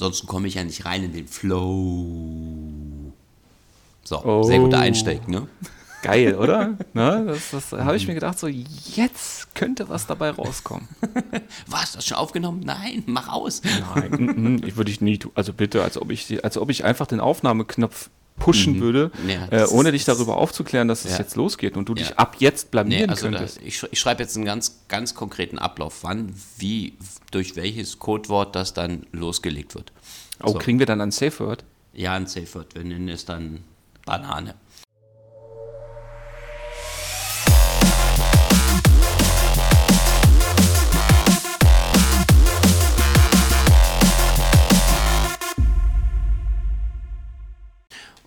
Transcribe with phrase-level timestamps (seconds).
[0.00, 3.12] Ansonsten komme ich ja nicht rein in den Flow.
[4.02, 4.42] So, Oh.
[4.44, 5.46] sehr guter Einsteig, ne?
[6.02, 6.78] Geil, oder?
[6.94, 7.26] ne?
[7.26, 10.88] Das, das habe ich mir gedacht, so jetzt könnte was dabei rauskommen.
[11.66, 12.60] Was, das schon aufgenommen?
[12.64, 13.60] Nein, mach aus.
[13.94, 15.32] Nein, mm, mm, ich würde ich nie tun.
[15.34, 18.08] Also bitte, als ob ich, als ob ich einfach den Aufnahmeknopf
[18.40, 21.18] pushen würde, Ja, äh, ohne dich darüber aufzuklären, dass es Ja.
[21.18, 23.60] jetzt losgeht und du dich ab jetzt Nee, blamieren also da, könntest.
[23.64, 26.94] ich, sch- ich schreibe jetzt einen ganz, ganz konkreten Ablauf, wann, wie,
[27.30, 29.92] durch welches Codewort das dann losgelegt wird.
[30.42, 30.58] Oh, so.
[30.58, 31.64] kriegen wir dann ein Safe Word?
[31.92, 32.74] Ja, ein Safe Word.
[32.74, 33.60] Wir nennen es dann
[34.06, 34.54] Banane.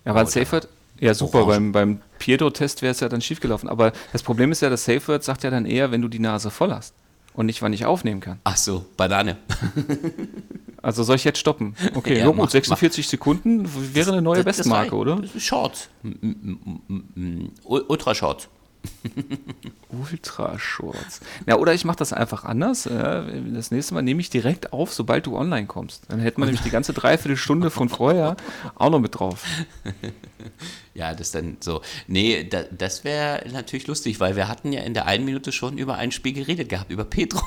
[0.05, 0.61] Ja, Oder Safe
[0.99, 1.71] ja super, Orange.
[1.71, 3.67] beim, beim Pietro-Test wäre es ja dann schiefgelaufen.
[3.69, 6.19] Aber das Problem ist ja, das Safe Word sagt ja dann eher, wenn du die
[6.19, 6.93] Nase voll hast
[7.33, 8.39] und nicht, wann ich aufnehmen kann.
[8.43, 9.37] Ach so, Banane.
[10.81, 11.75] Also soll ich jetzt stoppen?
[11.95, 15.15] Okay, Ja, gut, mach- 46 Sekunden wäre eine neue Das- Bestmarke, oder?
[15.15, 15.87] Das ist Short.
[16.03, 18.49] M- m- m- m- Ultra Short.
[19.89, 21.19] Ultra Shorts.
[21.45, 22.85] Ja, oder ich mache das einfach anders.
[22.85, 26.03] äh, Das nächste Mal nehme ich direkt auf, sobald du online kommst.
[26.09, 28.35] Dann hätten wir nämlich die ganze Dreiviertelstunde von vorher
[28.75, 29.43] auch noch mit drauf.
[30.95, 31.81] Ja, das dann so.
[32.05, 35.77] Nee, da, das wäre natürlich lustig, weil wir hatten ja in der einen Minute schon
[35.79, 37.41] über ein Spiel geredet gehabt, über Petro.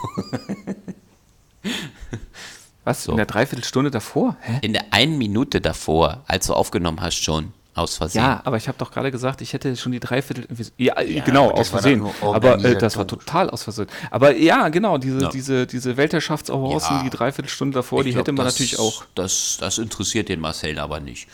[2.84, 3.04] Was?
[3.04, 3.12] So.
[3.12, 4.36] In der Dreiviertelstunde davor?
[4.40, 4.58] Hä?
[4.62, 8.22] In der einen Minute davor, als du aufgenommen hast, schon aus Versehen.
[8.22, 10.46] Ja, aber ich habe doch gerade gesagt, ich hätte schon die Dreiviertel.
[10.78, 12.04] Ja, genau, aber das aus Versehen.
[12.22, 13.86] Aber äh, das war total aus Versehen.
[14.10, 15.28] Aber ja, genau, diese, Ja.
[15.28, 17.02] diese, diese Weltherrschaftsavancen, Ja.
[17.04, 19.04] die Dreiviertelstunde davor, die Ich glaub, hätte man das- natürlich auch.
[19.14, 21.28] Das, das interessiert den Marcel aber nicht.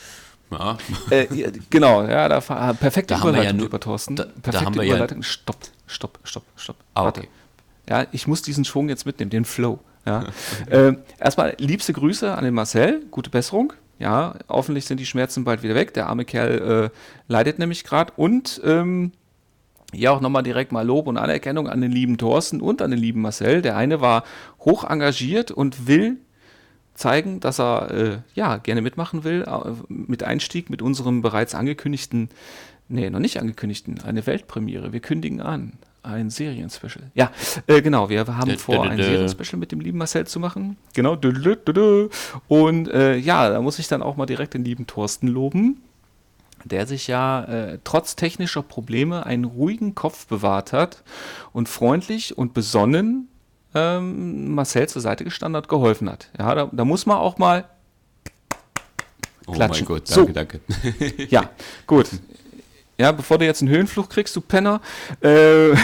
[0.50, 0.76] Ja.
[1.10, 2.40] Äh, ja, genau, ja, da
[2.74, 4.16] perfekte Da haben wir ja Überleitung, nur- lieber Thorsten.
[4.16, 5.22] da- da perfekte haben wir ja- Überleitung.
[5.22, 6.76] Stopp, stopp, stopp, stopp.
[6.94, 7.20] Ah, Warte.
[7.20, 7.28] okay.
[7.88, 9.78] Ja, ich muss diesen Schwung jetzt mitnehmen, den Flow.
[10.04, 10.24] Ja.
[10.70, 13.72] äh, erstmal liebste Grüße an den Marcel, gute Besserung.
[14.02, 15.94] Ja, hoffentlich sind die Schmerzen bald wieder weg.
[15.94, 18.12] Der arme Kerl äh, leidet nämlich gerade.
[18.16, 19.12] Und ähm,
[19.94, 22.98] ja, auch nochmal direkt mal Lob und Anerkennung an den lieben Thorsten und an den
[22.98, 23.62] lieben Marcel.
[23.62, 24.24] Der eine war
[24.58, 26.16] hoch engagiert und will
[26.94, 32.28] zeigen, dass er äh, ja gerne mitmachen will, äh, mit Einstieg mit unserem bereits angekündigten,
[32.88, 34.92] nee, noch nicht angekündigten, eine Weltpremiere.
[34.92, 35.74] Wir kündigen an.
[36.04, 37.10] Ein Serienspecial.
[37.14, 37.30] Ja,
[37.68, 38.08] äh, genau.
[38.08, 38.96] Wir haben Dö, vor, dö, ein.
[39.00, 40.76] Serienspecial mit dem lieben Marcel zu machen.
[40.94, 41.16] Genau.
[42.48, 45.80] Und äh, ja, da muss ich dann auch mal direkt den lieben Thorsten loben,
[46.64, 51.04] der sich ja äh, trotz technischer Probleme einen ruhigen Kopf bewahrt hat
[51.52, 53.28] und freundlich und besonnen
[53.74, 56.30] ähm, Marcel zur Seite gestanden hat, geholfen hat.
[56.36, 57.64] Ja, da, da muss man auch mal,
[59.46, 59.86] Oh Klatschen.
[59.86, 60.24] mein Gott, So.
[60.24, 61.26] danke, danke.
[61.28, 61.48] ja,
[61.86, 62.08] gut.
[63.02, 64.80] Ja, bevor du jetzt einen Höhenfluch kriegst, du Penner,
[65.22, 65.70] äh,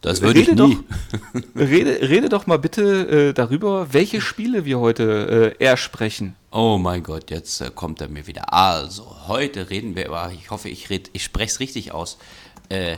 [0.00, 0.78] Das würde ich Rede nie.
[1.54, 6.36] rede, rede doch mal bitte äh, darüber, welche Spiele wir heute äh, ersprechen.
[6.50, 8.50] Oh mein Gott, jetzt äh, kommt er mir wieder.
[8.54, 12.16] Also, heute reden wir über, ich hoffe, ich, red, ich spreche es richtig aus.
[12.70, 12.96] Äh,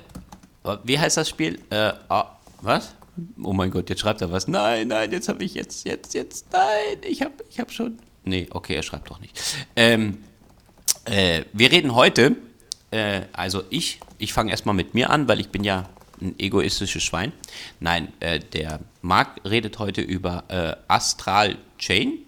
[0.85, 1.59] wie heißt das Spiel?
[1.71, 2.95] Äh, ah, was?
[3.43, 4.47] Oh mein Gott, jetzt schreibt er was.
[4.47, 7.99] Nein, nein, jetzt habe ich jetzt, jetzt, jetzt, nein, ich habe ich hab schon.
[8.23, 9.37] Nee, okay, er schreibt doch nicht.
[9.75, 10.19] Ähm,
[11.05, 12.37] äh, wir reden heute,
[12.91, 15.89] äh, also ich, ich fange erstmal mit mir an, weil ich bin ja
[16.21, 17.33] ein egoistisches Schwein.
[17.81, 22.19] Nein, äh, der Marc redet heute über äh, Astral Chain.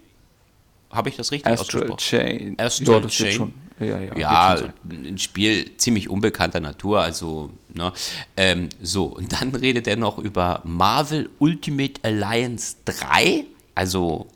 [0.91, 1.97] Habe ich das richtig Astral ausgesprochen?
[1.97, 2.59] Chain.
[2.59, 3.31] Astral ja, Chain.
[3.31, 3.53] schon.
[3.79, 4.57] Ja, ja, Ja,
[4.89, 7.91] ein Spiel ziemlich unbekannter Natur, also, ne,
[8.37, 14.27] ähm, so, und dann redet er noch über Marvel Ultimate Alliance 3, also,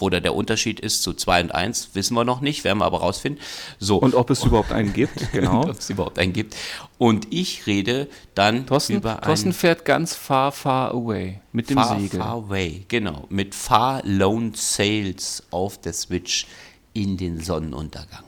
[0.00, 2.84] wo da der Unterschied ist zu 2 und 1, wissen wir noch nicht, werden wir
[2.84, 3.42] aber rausfinden.
[3.78, 5.62] So, Und ob es überhaupt einen gibt, genau.
[5.62, 6.56] ob es überhaupt einen gibt.
[6.98, 11.98] Und ich rede dann Thorsten, über Thorsten fährt ganz far, far away mit dem Far,
[11.98, 12.20] Segel.
[12.20, 16.46] Far Away, genau, mit Far Lone Sails auf der Switch
[16.92, 18.24] in den Sonnenuntergang.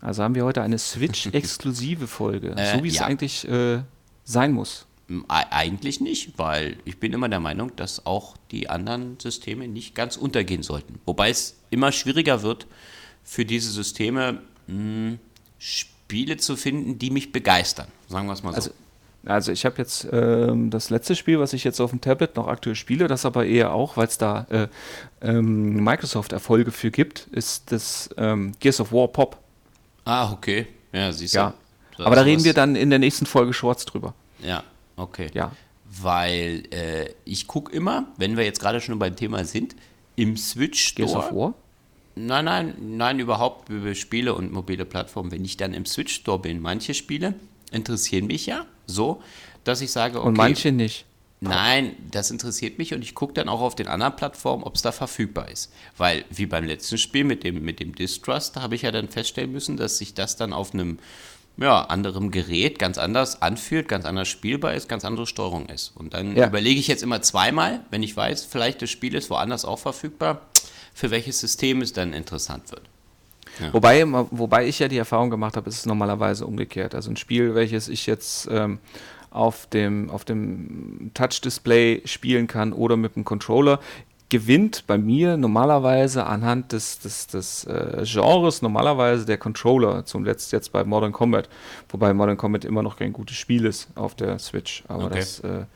[0.00, 3.06] Also haben wir heute eine Switch-exklusive Folge, Äh, so wie es ja.
[3.06, 3.80] eigentlich äh,
[4.24, 4.86] sein muss.
[5.08, 9.94] Hm, Eigentlich nicht, weil ich bin immer der Meinung, dass auch die anderen Systeme nicht
[9.94, 11.00] ganz untergehen sollten.
[11.06, 12.66] Wobei es immer schwieriger wird,
[13.24, 15.18] für diese Systeme mh,
[15.58, 17.86] Spiele zu finden, die mich begeistern.
[18.08, 18.56] Sagen wir es mal so.
[18.56, 18.70] Also,
[19.24, 22.48] also ich habe jetzt ähm, das letzte Spiel, was ich jetzt auf dem Tablet noch
[22.48, 24.68] aktuell spiele, das aber eher auch, weil es da äh,
[25.20, 29.38] ähm, Microsoft-Erfolge für gibt, ist das ähm, Gears of War Pop.
[30.04, 30.66] ah, okay.
[30.92, 31.38] Ja, siehst du.
[31.38, 31.54] Ja.
[31.98, 34.14] Aber da reden wir dann in der nächsten Folge Schwarz drüber.
[34.40, 34.64] Ja,
[34.96, 35.28] okay.
[35.34, 35.52] Ja.
[35.84, 39.76] Weil äh, ich gucke immer, wenn wir jetzt gerade schon beim Thema sind,
[40.16, 41.26] im Switch Gears Store.
[41.26, 41.54] of War?
[42.14, 45.30] Nein, nein, nein, überhaupt über Spiele und mobile Plattformen.
[45.30, 47.34] Wenn ich dann im Switch Store bin, manche Spiele
[47.70, 49.22] interessieren mich ja so,
[49.64, 51.06] dass ich sage, okay, Und manche nicht.
[51.40, 54.82] Nein, das interessiert mich und ich gucke dann auch auf den anderen Plattformen, ob es
[54.82, 55.72] da verfügbar ist.
[55.96, 59.08] Weil, wie beim letzten Spiel mit dem, mit dem Distrust, da habe ich ja dann
[59.08, 61.00] feststellen müssen, dass sich das dann auf einem
[61.56, 65.92] ja, anderem Gerät ganz anders anfühlt, ganz anders spielbar ist, ganz andere Steuerung ist.
[65.94, 66.46] Und dann ja.
[66.46, 70.42] überlege ich jetzt immer zweimal, wenn ich weiß, vielleicht das Spiel ist woanders auch verfügbar,
[70.94, 72.82] für welches System es dann interessant wird.
[73.60, 73.72] Ja.
[73.72, 76.94] Wobei, wobei ich ja die Erfahrung gemacht habe, ist es normalerweise umgekehrt.
[76.94, 78.78] Also ein Spiel, welches ich jetzt ähm,
[79.30, 83.80] auf dem, auf dem Touch-Display spielen kann oder mit dem Controller,
[84.32, 90.56] gewinnt bei mir normalerweise anhand des, des, des äh, Genres normalerweise der Controller, zum letzten
[90.56, 91.50] jetzt bei Modern Combat,
[91.90, 94.84] wobei Modern Combat immer noch kein gutes Spiel ist auf der Switch.
[94.88, 95.18] Aber, okay.
[95.18, 95.66] das, äh,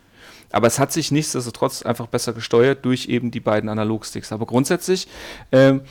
[0.52, 4.32] aber es hat sich nichtsdestotrotz einfach besser gesteuert durch eben die beiden Analogsticks.
[4.32, 5.06] Aber grundsätzlich
[5.52, 5.82] ähm,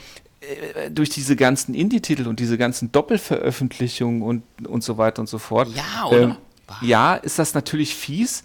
[0.41, 5.37] äh, durch diese ganzen Indie-Titel und diese ganzen Doppelveröffentlichungen und, und so weiter und so
[5.37, 5.67] fort.
[5.75, 6.19] Ja, oder?
[6.19, 6.35] Ähm,
[6.81, 8.43] ja, ist das natürlich fies,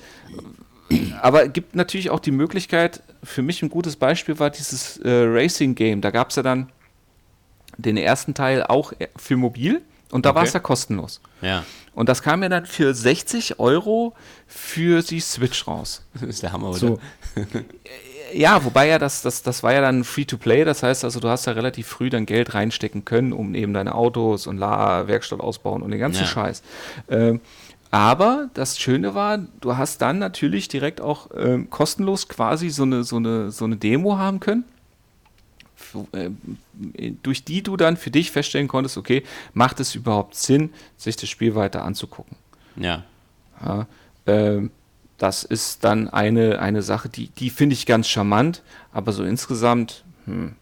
[1.20, 5.74] aber gibt natürlich auch die Möglichkeit, für mich ein gutes Beispiel war dieses äh, Racing
[5.74, 6.00] Game.
[6.00, 6.70] Da gab es ja dann
[7.76, 10.36] den ersten Teil auch für mobil und da okay.
[10.36, 11.20] war es ja kostenlos.
[11.40, 11.64] Ja.
[11.94, 14.14] Und das kam ja dann für 60 Euro
[14.46, 16.04] für die Switch raus.
[16.14, 16.78] Das ist der Hammer, oder?
[16.78, 17.00] So.
[18.32, 21.46] ja, wobei ja das, das, das war ja dann Free-to-Play, das heißt also, du hast
[21.46, 25.82] ja relativ früh dann Geld reinstecken können, um eben deine Autos und La Werkstatt ausbauen
[25.82, 26.26] und den ganzen ja.
[26.26, 26.62] Scheiß.
[27.08, 27.40] Ähm,
[27.90, 33.02] aber das Schöne war, du hast dann natürlich direkt auch ähm, kostenlos quasi so eine,
[33.02, 34.64] so, eine, so eine Demo haben können,
[36.12, 36.30] äh,
[37.22, 41.28] durch die du dann für dich feststellen konntest, okay, macht es überhaupt Sinn, sich das
[41.28, 42.36] Spiel weiter anzugucken?
[42.76, 43.04] Ja.
[43.64, 43.86] ja
[44.26, 44.68] äh,
[45.18, 48.62] das ist dann eine, eine Sache, die, die finde ich ganz charmant,
[48.92, 50.54] aber so insgesamt, hm,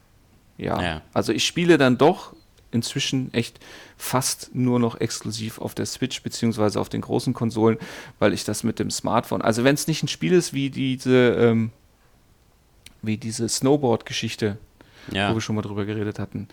[0.56, 0.82] ja.
[0.82, 1.02] ja.
[1.12, 2.34] Also ich spiele dann doch
[2.70, 3.60] inzwischen echt
[3.96, 7.78] fast nur noch exklusiv auf der Switch beziehungsweise auf den großen Konsolen,
[8.18, 11.30] weil ich das mit dem Smartphone, also wenn es nicht ein Spiel ist wie diese,
[11.34, 11.70] ähm,
[13.02, 14.58] wie diese Snowboard-Geschichte,
[15.12, 15.30] ja.
[15.30, 16.48] wo wir schon mal drüber geredet hatten,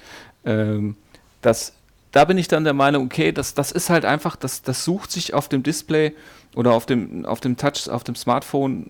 [0.46, 0.96] ähm,
[1.42, 1.74] das,
[2.12, 5.12] da bin ich dann der Meinung, okay, das, das ist halt einfach, das, das sucht
[5.12, 6.14] sich auf dem Display
[6.56, 8.90] oder auf dem, auf dem Touch, auf dem Smartphone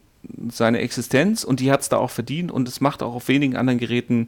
[0.49, 3.55] seine Existenz und die hat es da auch verdient und es macht auch auf wenigen
[3.55, 4.27] anderen Geräten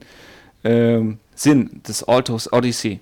[0.64, 3.00] ähm, Sinn des Altos Odyssey.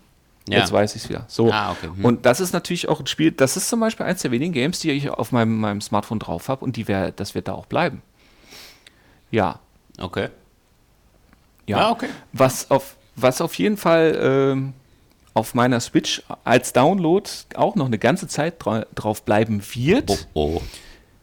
[0.48, 0.60] Ja.
[0.60, 1.26] Jetzt weiß ich es wieder.
[1.28, 1.52] So.
[1.52, 1.88] Ah, okay.
[1.88, 2.06] hm.
[2.06, 4.80] Und das ist natürlich auch ein Spiel, das ist zum Beispiel eins der wenigen Games,
[4.80, 7.66] die ich auf meinem, meinem Smartphone drauf habe und die wär, das wird da auch
[7.66, 8.04] bleiben.
[9.32, 9.60] Ja.
[9.98, 10.30] Okay.
[11.66, 12.10] Ja, ja okay.
[12.32, 14.74] Was auf, was auf jeden Fall ähm,
[15.34, 20.28] auf meiner Switch als Download auch noch eine ganze Zeit dra drauf bleiben wird.
[20.34, 20.62] Oh, oh.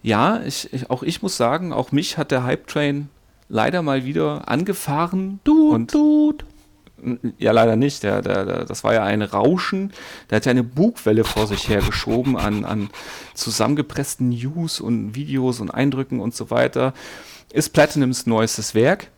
[0.03, 3.09] Ja, ich, ich, auch ich muss sagen, auch mich hat der Hype Train
[3.49, 5.39] leider mal wieder angefahren.
[5.45, 6.35] Du, und du.
[7.39, 8.03] Ja, leider nicht.
[8.03, 9.93] Der, der, der, das war ja ein Rauschen.
[10.31, 12.91] Der hat ja eine Bugwelle vor sich hergeschoben an, an
[13.35, 16.95] zusammengepressten News und Videos und Eindrücken und so weiter.
[17.53, 19.09] Ist Platinums neuestes Werk.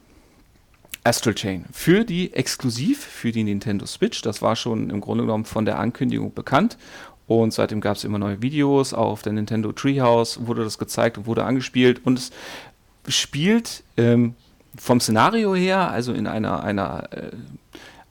[1.04, 1.66] Astral Chain.
[1.70, 4.22] Für die exklusiv für die Nintendo Switch.
[4.22, 6.78] Das war schon im Grunde genommen von der Ankündigung bekannt.
[7.26, 8.94] Und seitdem gab es immer neue Videos.
[8.94, 12.00] Auf der Nintendo Treehouse wurde das gezeigt und wurde angespielt.
[12.06, 12.32] Und es
[13.14, 14.34] spielt ähm,
[14.76, 17.31] vom Szenario her, also in einer, einer äh,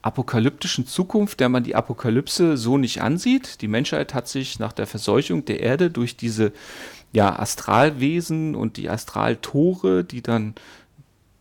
[0.01, 3.61] apokalyptischen Zukunft, der man die Apokalypse so nicht ansieht.
[3.61, 6.51] Die Menschheit hat sich nach der Verseuchung der Erde durch diese
[7.13, 10.55] ja, Astralwesen und die Astraltore, die dann,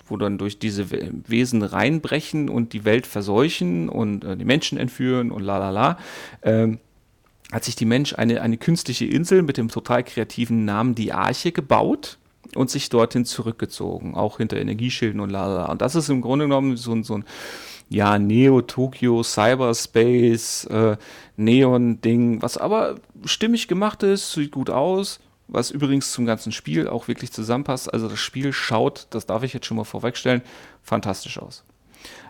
[0.06, 5.32] wo dann durch diese Wesen reinbrechen und die Welt verseuchen und äh, die Menschen entführen
[5.32, 5.98] und la la la,
[6.42, 6.78] ähm,
[7.50, 11.52] hat sich die Mensch eine, eine künstliche Insel mit dem total kreativen Namen die Arche
[11.52, 12.18] gebaut
[12.56, 15.66] und sich dorthin zurückgezogen, auch hinter Energieschilden und la.
[15.66, 17.24] Und das ist im Grunde genommen so, ein so ein
[17.88, 20.96] ja, Neo-Tokyo, Cyberspace, äh,
[21.36, 27.08] Neon-Ding, was aber stimmig gemacht ist, sieht gut aus, was übrigens zum ganzen Spiel auch
[27.08, 27.92] wirklich zusammenpasst.
[27.92, 30.42] Also das Spiel schaut, das darf ich jetzt schon mal vorwegstellen,
[30.82, 31.64] fantastisch aus.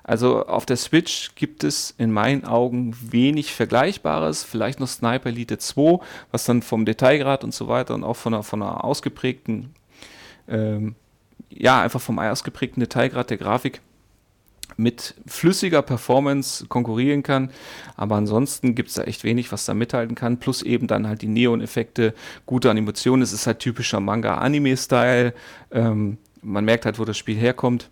[0.05, 5.59] Also auf der Switch gibt es in meinen Augen wenig Vergleichbares, vielleicht noch Sniper Elite
[5.59, 6.01] 2,
[6.33, 9.75] was dann vom Detailgrad und so weiter und auch von einer, von einer ausgeprägten
[10.49, 10.95] ähm,
[11.51, 13.81] ja, einfach vom ausgeprägten Detailgrad der Grafik
[14.77, 17.51] mit flüssiger Performance konkurrieren kann.
[17.97, 20.39] Aber ansonsten gibt es da echt wenig, was da mithalten kann.
[20.39, 22.15] Plus eben dann halt die Neon-Effekte,
[22.47, 23.23] gute Animationen.
[23.23, 25.35] Es ist halt typischer Manga-Anime-Style.
[25.71, 27.91] Ähm, man merkt halt, wo das Spiel herkommt.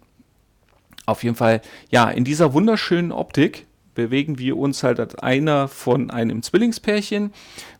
[1.06, 6.10] Auf jeden Fall, ja, in dieser wunderschönen Optik bewegen wir uns halt als einer von
[6.10, 7.32] einem Zwillingspärchen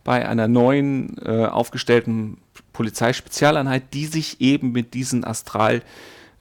[0.05, 2.39] bei einer neuen äh, aufgestellten
[2.73, 5.83] Polizeispezialeinheit, die sich eben mit diesen Astral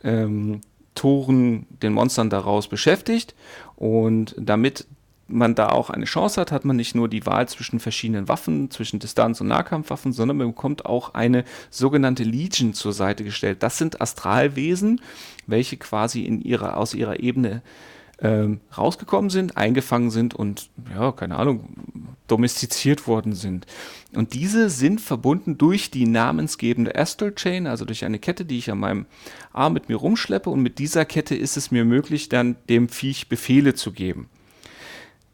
[0.04, 0.62] ähm,
[1.02, 3.34] den Monstern daraus beschäftigt.
[3.78, 4.86] Und damit
[5.30, 8.72] man da auch eine Chance hat, hat man nicht nur die Wahl zwischen verschiedenen Waffen,
[8.72, 13.64] zwischen Distanz- und Nahkampfwaffen, sondern man bekommt auch eine sogenannte Legion zur Seite gestellt.
[13.64, 15.02] Das sind Astralwesen,
[15.48, 17.62] welche quasi in ihrer, aus ihrer Ebene
[18.22, 21.70] ähm, rausgekommen sind, eingefangen sind und, ja, keine Ahnung,
[22.28, 23.66] domestiziert worden sind.
[24.14, 28.72] Und diese sind verbunden durch die namensgebende Astral Chain, also durch eine Kette, die ich
[28.72, 29.06] an meinem
[29.54, 30.50] Arm mit mir rumschleppe.
[30.50, 34.30] Und mit dieser Kette ist es mir möglich, dann dem Viech Befehle zu geben.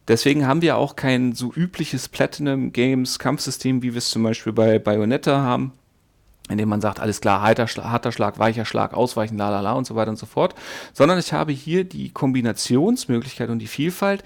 [0.07, 4.53] Deswegen haben wir auch kein so übliches Platinum Games Kampfsystem, wie wir es zum Beispiel
[4.53, 5.71] bei Bayonetta haben,
[6.49, 9.85] indem man sagt, alles klar, harter, harter Schlag, weicher Schlag, ausweichen, la la la und
[9.85, 10.55] so weiter und so fort,
[10.93, 14.23] sondern ich habe hier die Kombinationsmöglichkeit und die Vielfalt,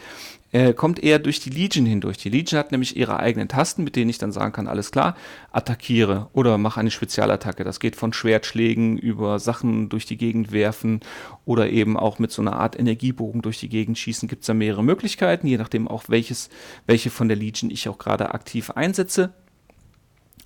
[0.51, 2.17] äh, kommt eher durch die Legion hindurch.
[2.17, 5.15] Die Legion hat nämlich ihre eigenen Tasten, mit denen ich dann sagen kann, alles klar,
[5.51, 7.63] attackiere oder mache eine Spezialattacke.
[7.63, 11.01] Das geht von Schwertschlägen über Sachen durch die Gegend werfen
[11.45, 14.27] oder eben auch mit so einer Art Energiebogen durch die Gegend schießen.
[14.27, 16.49] Gibt es da mehrere Möglichkeiten, je nachdem auch welches,
[16.87, 19.31] welche von der Legion ich auch gerade aktiv einsetze.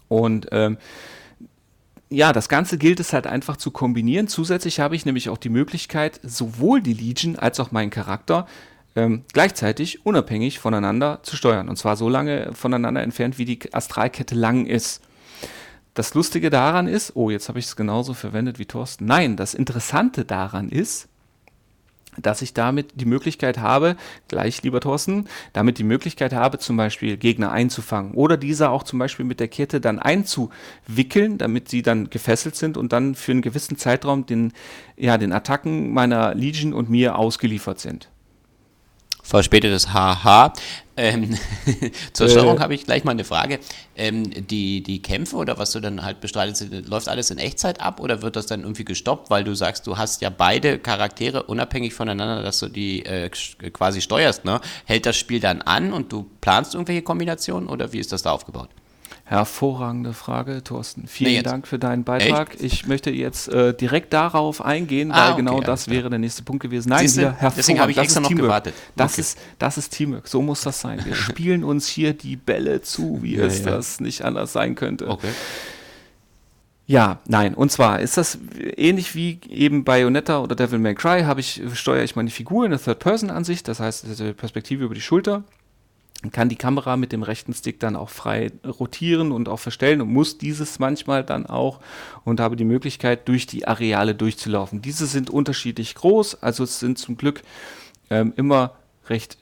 [0.09, 0.77] Und ähm,
[2.13, 4.27] ja, das Ganze gilt es halt einfach zu kombinieren.
[4.27, 8.47] Zusätzlich habe ich nämlich auch die Möglichkeit, sowohl die Legion als auch meinen Charakter
[8.95, 11.69] ähm, gleichzeitig unabhängig voneinander zu steuern.
[11.69, 15.01] Und zwar so lange voneinander entfernt, wie die Astralkette lang ist.
[15.93, 19.05] Das Lustige daran ist, oh, jetzt habe ich es genauso verwendet wie Thorsten.
[19.05, 21.07] Nein, das Interessante daran ist,
[22.21, 23.95] dass ich damit die Möglichkeit habe,
[24.27, 28.99] gleich lieber Thorsten, damit die Möglichkeit habe, zum Beispiel Gegner einzufangen oder diese auch zum
[28.99, 33.41] Beispiel mit der Kette dann einzuwickeln, damit sie dann gefesselt sind und dann für einen
[33.41, 34.53] gewissen Zeitraum den,
[34.97, 38.09] ja, den Attacken meiner Legion und mir ausgeliefert sind
[39.23, 40.53] verspätetes Haha.
[40.95, 41.35] Ähm,
[42.13, 42.59] zur Steuerung äh.
[42.59, 43.59] habe ich gleich mal eine Frage.
[43.95, 47.99] Ähm, die, die Kämpfe oder was du dann halt bestreitest, läuft alles in Echtzeit ab
[47.99, 51.95] oder wird das dann irgendwie gestoppt, weil du sagst, du hast ja beide Charaktere unabhängig
[51.95, 54.61] voneinander, dass du die äh, quasi steuerst, ne?
[54.85, 58.31] Hält das Spiel dann an und du planst irgendwelche Kombinationen oder wie ist das da
[58.31, 58.69] aufgebaut?
[59.25, 61.07] Hervorragende Frage, Thorsten.
[61.07, 62.55] Vielen nee, Dank für deinen Beitrag.
[62.55, 62.63] Echt?
[62.63, 66.43] Ich möchte jetzt äh, direkt darauf eingehen, ah, weil okay, genau das wäre der nächste
[66.43, 66.89] Punkt gewesen.
[66.89, 68.47] Nein, wieder Deswegen habe ich das extra noch Teamwork.
[68.47, 68.73] gewartet.
[68.97, 69.21] Das, okay.
[69.21, 70.27] ist, das ist Teamwork.
[70.27, 71.05] So muss das sein.
[71.05, 73.71] Wir spielen uns hier die Bälle zu, wie ja, es ja.
[73.71, 75.07] das nicht anders sein könnte.
[75.07, 75.31] Okay.
[76.85, 77.53] Ja, nein.
[77.53, 78.37] Und zwar ist das
[78.75, 82.71] ähnlich wie eben Bayonetta oder Devil May Cry, habe ich, steuere ich meine Figur in
[82.71, 85.43] der Third-Person-Ansicht, das heißt, Perspektive über die Schulter
[86.31, 90.11] kann die Kamera mit dem rechten Stick dann auch frei rotieren und auch verstellen und
[90.11, 91.79] muss dieses manchmal dann auch
[92.23, 94.81] und habe die Möglichkeit, durch die Areale durchzulaufen.
[94.81, 97.41] Diese sind unterschiedlich groß, also es sind zum Glück
[98.09, 98.75] ähm, immer
[99.09, 99.37] recht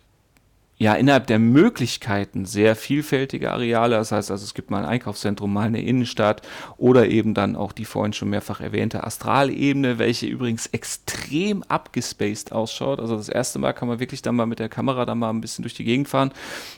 [0.82, 3.98] ja, innerhalb der Möglichkeiten sehr vielfältige Areale.
[3.98, 6.42] Das heißt also, es gibt mal ein Einkaufszentrum, mal eine Innenstadt
[6.78, 13.00] oder eben dann auch die vorhin schon mehrfach erwähnte Astralebene, welche übrigens extrem abgespaced ausschaut.
[13.00, 15.42] Also das erste Mal kann man wirklich dann mal mit der Kamera dann mal ein
[15.42, 16.32] bisschen durch die Gegend fahren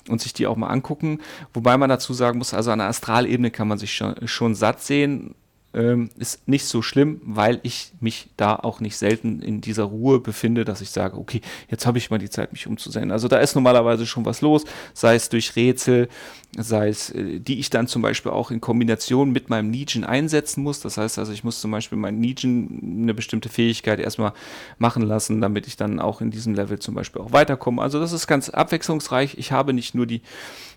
[0.10, 1.22] und sich die auch mal angucken.
[1.54, 4.82] Wobei man dazu sagen muss, also an der Astralebene kann man sich schon, schon satt
[4.82, 5.34] sehen
[5.74, 10.20] ähm, ist nicht so schlimm, weil ich mich da auch nicht selten in dieser Ruhe
[10.20, 13.12] befinde, dass ich sage, okay, jetzt habe ich mal die Zeit, mich umzusehen.
[13.12, 16.10] Also da ist normalerweise schon was los, sei es durch Rätsel,
[16.56, 20.62] sei es, äh, die ich dann zum Beispiel auch in Kombination mit meinem Legion einsetzen
[20.62, 20.80] muss.
[20.80, 24.34] Das heißt also, ich muss zum Beispiel meinen Legion eine bestimmte Fähigkeit erstmal
[24.78, 27.82] machen lassen, damit ich dann auch in diesem Level zum Beispiel auch weiterkomme.
[27.82, 29.38] Also das ist ganz abwechslungsreich.
[29.40, 30.22] Ich habe nicht nur die,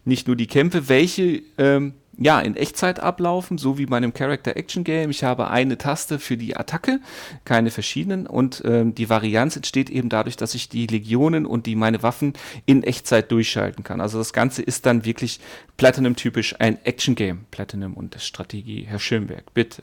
[0.06, 4.56] nicht nur die Kämpfe, welche ähm, ja, in Echtzeit ablaufen, so wie bei einem Character
[4.56, 5.10] Action Game.
[5.10, 7.00] Ich habe eine Taste für die Attacke,
[7.44, 11.76] keine verschiedenen und ähm, die Varianz entsteht eben dadurch, dass ich die Legionen und die
[11.76, 12.32] meine Waffen
[12.64, 14.00] in Echtzeit durchschalten kann.
[14.00, 15.40] Also das Ganze ist dann wirklich
[15.76, 17.44] Platinum-typisch ein Action Game.
[17.50, 19.82] Platinum und Strategie, Herr Schönberg, bitte.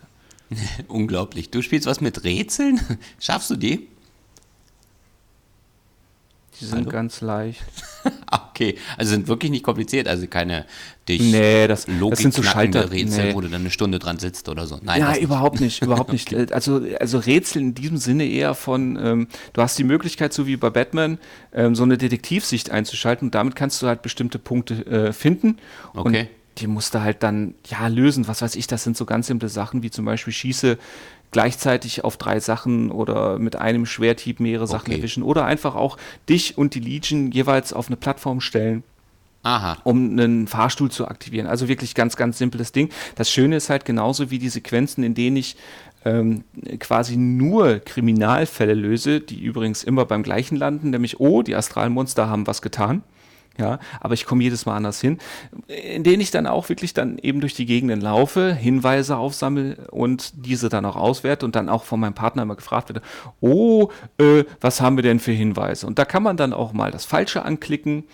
[0.88, 1.52] Unglaublich.
[1.52, 2.80] Du spielst was mit Rätseln?
[3.20, 3.88] Schaffst du die?
[6.60, 6.90] Die sind Hallo?
[6.90, 7.64] ganz leicht.
[8.32, 10.66] okay, also sind wirklich nicht kompliziert, also keine
[11.08, 13.34] dich nee, das, das sind so Schalter Rätsel, nee.
[13.34, 14.80] wo du dann eine Stunde dran sitzt oder so.
[14.82, 16.32] Nein, ja, überhaupt nicht, überhaupt nicht.
[16.32, 16.48] okay.
[16.52, 20.56] Also, also Rätsel in diesem Sinne eher von, ähm, du hast die Möglichkeit, so wie
[20.56, 21.18] bei Batman,
[21.54, 25.58] ähm, so eine Detektivsicht einzuschalten und damit kannst du halt bestimmte Punkte äh, finden.
[25.94, 26.22] Okay.
[26.22, 26.28] Und
[26.60, 28.28] die musst du halt dann ja lösen.
[28.28, 30.78] Was weiß ich, das sind so ganz simple Sachen wie zum Beispiel schieße
[31.34, 34.98] gleichzeitig auf drei Sachen oder mit einem Schwerthieb mehrere Sachen okay.
[34.98, 35.98] erwischen oder einfach auch
[36.30, 38.84] dich und die Legion jeweils auf eine Plattform stellen.
[39.46, 39.78] Aha.
[39.84, 41.48] um einen Fahrstuhl zu aktivieren.
[41.48, 42.88] Also wirklich ganz, ganz simples Ding.
[43.16, 45.58] Das Schöne ist halt genauso wie die Sequenzen, in denen ich
[46.06, 46.46] ähm,
[46.80, 52.48] quasi nur Kriminalfälle löse, die übrigens immer beim gleichen landen, nämlich, oh, die Astralmonster haben
[52.48, 53.04] was getan.
[53.60, 55.20] Ja, aber ich komme jedes Mal anders hin,
[55.68, 60.46] in denen ich dann auch wirklich dann eben durch die Gegenden laufe, Hinweise aufsammle und
[60.48, 63.04] diese dann auch auswerte und dann auch von meinem Partner immer gefragt werde,
[63.42, 65.86] oh, äh, was haben wir denn für Hinweise?
[65.86, 68.06] Und da kann man dann auch mal das Falsche anklicken,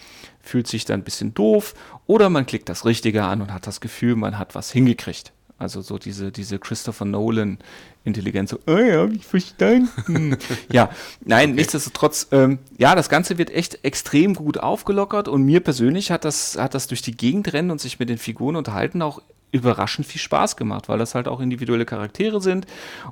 [0.42, 1.74] fühlt sich dann ein bisschen doof
[2.06, 5.32] oder man klickt das Richtige an und hat das Gefühl, man hat was hingekriegt.
[5.60, 7.58] Also so diese, diese Christopher Nolan
[8.06, 10.38] Intelligenz, so, oh ja, hab ich verstanden.
[10.72, 10.90] ja,
[11.26, 11.56] nein, okay.
[11.60, 16.58] nichtsdestotrotz, ähm, ja, das Ganze wird echt extrem gut aufgelockert und mir persönlich hat das,
[16.58, 20.22] hat das durch die Gegend rennen und sich mit den Figuren unterhalten auch überraschend viel
[20.22, 22.66] Spaß gemacht, weil das halt auch individuelle Charaktere sind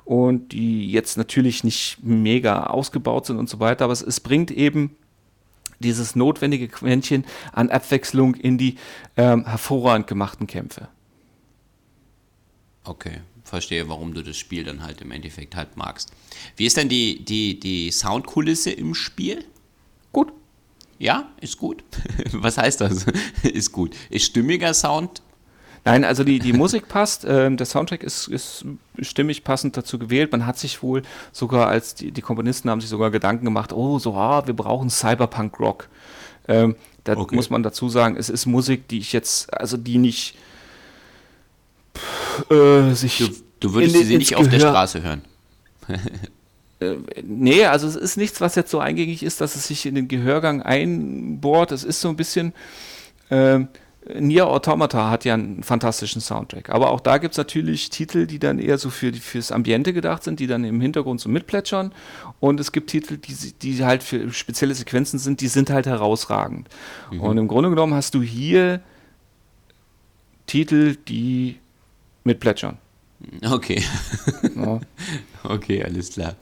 [0.04, 4.50] und die jetzt natürlich nicht mega ausgebaut sind und so weiter, aber es, es bringt
[4.50, 4.96] eben
[5.80, 8.76] dieses notwendige Quäntchen an Abwechslung in die
[9.16, 10.88] ähm, hervorragend gemachten Kämpfe.
[12.84, 16.12] Okay, verstehe, warum du das Spiel dann halt im Endeffekt halt magst.
[16.56, 19.44] Wie ist denn die, die, die Soundkulisse im Spiel?
[20.12, 20.32] Gut.
[20.98, 21.84] Ja, ist gut.
[22.32, 23.06] Was heißt das?
[23.42, 23.94] ist gut.
[24.10, 25.22] Ist stimmiger Sound?
[25.84, 28.64] Nein, also die, die Musik passt, ähm, der Soundtrack ist, ist
[29.00, 30.32] stimmig passend dazu gewählt.
[30.32, 33.98] Man hat sich wohl sogar als die, die Komponisten haben sich sogar Gedanken gemacht, oh,
[33.98, 35.88] so, ah, wir brauchen Cyberpunk-Rock.
[36.46, 37.34] Ähm, da okay.
[37.34, 40.36] muss man dazu sagen, es ist Musik, die ich jetzt, also die nicht
[42.50, 43.18] äh, sich.
[43.18, 43.28] Du,
[43.60, 45.22] du würdest in, sie nicht Gehör auf der Straße hören.
[46.80, 49.94] äh, nee, also es ist nichts, was jetzt so eingängig ist, dass es sich in
[49.94, 51.72] den Gehörgang einbohrt.
[51.72, 52.52] Es ist so ein bisschen.
[53.30, 53.60] Äh,
[54.14, 56.70] Nier Automata hat ja einen fantastischen Soundtrack.
[56.70, 60.24] Aber auch da gibt es natürlich Titel, die dann eher so für fürs Ambiente gedacht
[60.24, 61.92] sind, die dann im Hintergrund so mitplätschern.
[62.40, 66.68] Und es gibt Titel, die, die halt für spezielle Sequenzen sind, die sind halt herausragend.
[67.10, 67.20] Mhm.
[67.20, 68.80] Und im Grunde genommen hast du hier
[70.46, 71.58] Titel, die
[72.28, 72.78] mit Plätschern.
[73.44, 73.82] Okay.
[74.54, 74.80] Ja.
[75.44, 76.34] Okay, alles klar.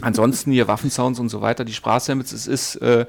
[0.00, 3.04] Ansonsten hier Waffensounds und so weiter, die Sprachsamples, es ist äh,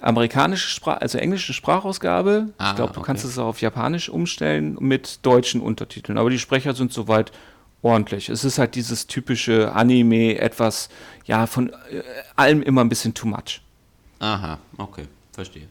[0.00, 2.48] amerikanische Sprache, also englische Sprachausgabe.
[2.58, 3.06] Ah, ich glaube, du okay.
[3.06, 6.18] kannst es auch auf Japanisch umstellen mit deutschen Untertiteln.
[6.18, 7.32] Aber die Sprecher sind soweit
[7.82, 8.28] ordentlich.
[8.28, 10.88] Es ist halt dieses typische Anime, etwas,
[11.26, 12.02] ja, von äh,
[12.34, 13.60] allem immer ein bisschen too much.
[14.18, 15.68] Aha, okay, verstehe.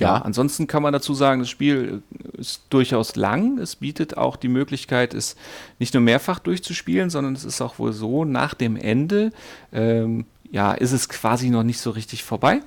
[0.00, 2.02] Ja, ansonsten kann man dazu sagen, das Spiel
[2.36, 3.58] ist durchaus lang.
[3.58, 5.36] Es bietet auch die Möglichkeit, es
[5.78, 9.30] nicht nur mehrfach durchzuspielen, sondern es ist auch wohl so, nach dem Ende,
[9.72, 12.60] ähm, ja, ist es quasi noch nicht so richtig vorbei.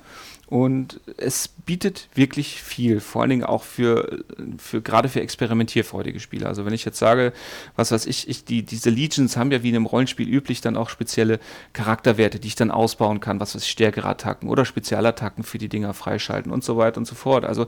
[0.48, 4.24] Und es bietet wirklich viel, vor allen Dingen auch für,
[4.56, 6.48] für gerade für experimentierfreudige Spieler.
[6.48, 7.34] Also wenn ich jetzt sage,
[7.76, 10.78] was weiß ich, ich die, diese Legions haben ja wie in einem Rollenspiel üblich dann
[10.78, 11.38] auch spezielle
[11.74, 15.68] Charakterwerte, die ich dann ausbauen kann, was weiß ich, stärkere Attacken oder Spezialattacken für die
[15.68, 17.44] Dinger freischalten und so weiter und so fort.
[17.44, 17.66] Also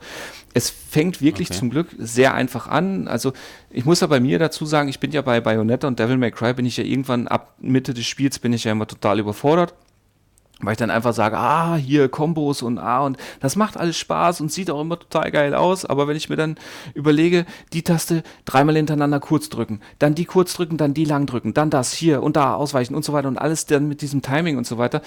[0.55, 1.59] es fängt wirklich okay.
[1.59, 3.07] zum Glück sehr einfach an.
[3.07, 3.31] Also
[3.69, 6.31] ich muss ja bei mir dazu sagen, ich bin ja bei Bayonetta und Devil May
[6.31, 9.75] Cry bin ich ja irgendwann ab Mitte des Spiels bin ich ja immer total überfordert
[10.61, 14.41] weil ich dann einfach sage, ah, hier Kombos und ah, und das macht alles Spaß
[14.41, 16.55] und sieht auch immer total geil aus, aber wenn ich mir dann
[16.93, 21.53] überlege, die Taste dreimal hintereinander kurz drücken, dann die kurz drücken, dann die lang drücken,
[21.53, 24.57] dann das hier und da ausweichen und so weiter und alles dann mit diesem Timing
[24.57, 25.01] und so weiter,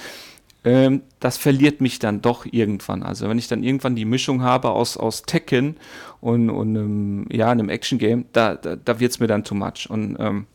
[0.65, 3.03] ähm, das verliert mich dann doch irgendwann.
[3.03, 5.77] Also wenn ich dann irgendwann die Mischung habe aus, aus Tekken
[6.21, 9.89] und, und ähm, ja, einem Action-Game, da, da, da wird es mir dann too much.
[9.91, 10.47] Und ähm,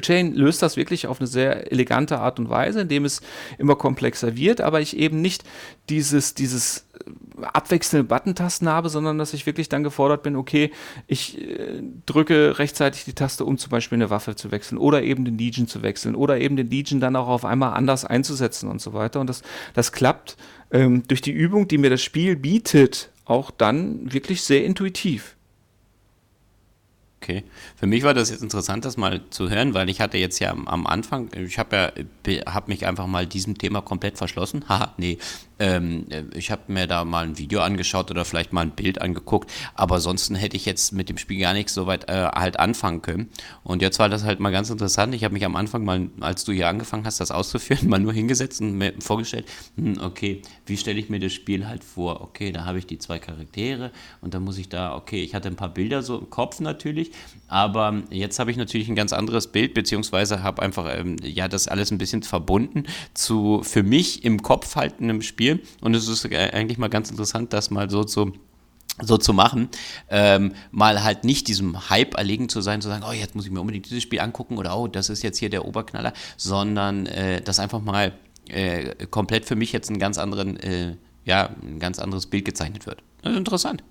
[0.00, 3.20] Chain löst das wirklich auf eine sehr elegante Art und Weise, indem es
[3.58, 5.44] immer komplexer wird, aber ich eben nicht
[5.88, 10.70] dieses, dieses äh, abwechselnde Button-Tasten habe, sondern dass ich wirklich dann gefordert bin, okay,
[11.06, 15.24] ich äh, drücke rechtzeitig die Taste, um zum Beispiel eine Waffe zu wechseln oder eben
[15.24, 18.80] den Legion zu wechseln oder eben den Legion dann auch auf einmal anders einzusetzen und
[18.80, 19.20] so weiter.
[19.20, 19.42] Und das,
[19.74, 20.36] das klappt
[20.70, 25.36] ähm, durch die Übung, die mir das Spiel bietet, auch dann wirklich sehr intuitiv.
[27.20, 27.42] Okay.
[27.76, 30.50] Für mich war das jetzt interessant, das mal zu hören, weil ich hatte jetzt ja
[30.52, 31.92] am, Anfang, ich habe
[32.26, 34.64] ja, habe mich einfach mal diesem Thema komplett verschlossen.
[34.68, 35.18] Haha, nee,
[35.58, 39.50] ähm, ich habe mir da mal ein Video angeschaut oder vielleicht mal ein Bild angeguckt,
[39.74, 43.02] aber ansonsten hätte ich jetzt mit dem Spiel gar nichts so weit äh, halt anfangen
[43.02, 43.30] können.
[43.64, 45.14] Und jetzt war das halt mal ganz interessant.
[45.14, 48.12] Ich habe mich am Anfang mal, als du hier angefangen hast, das auszuführen, mal nur
[48.12, 52.20] hingesetzt und mir vorgestellt, hm, okay, wie stelle ich mir das Spiel halt vor?
[52.20, 53.90] Okay, da habe ich die zwei Charaktere
[54.20, 57.10] und dann muss ich da, okay, ich hatte ein paar Bilder so im Kopf natürlich,
[57.48, 61.66] aber jetzt habe ich natürlich ein ganz anderes Bild, beziehungsweise habe einfach, ähm, ja, das
[61.66, 65.66] alles ein bisschen verbunden zu für mich im Kopf halt einem Spiel Spiel.
[65.80, 68.32] Und es ist eigentlich mal ganz interessant, das mal so zu
[69.00, 69.68] so zu machen,
[70.10, 73.52] ähm, mal halt nicht diesem Hype erlegen zu sein, zu sagen, oh, jetzt muss ich
[73.52, 77.40] mir unbedingt dieses Spiel angucken oder oh, das ist jetzt hier der Oberknaller, sondern äh,
[77.40, 78.12] das einfach mal
[78.48, 82.86] äh, komplett für mich jetzt einen ganz anderen, äh, ja, ein ganz anderes Bild gezeichnet
[82.86, 83.04] wird.
[83.22, 83.84] Das ist interessant.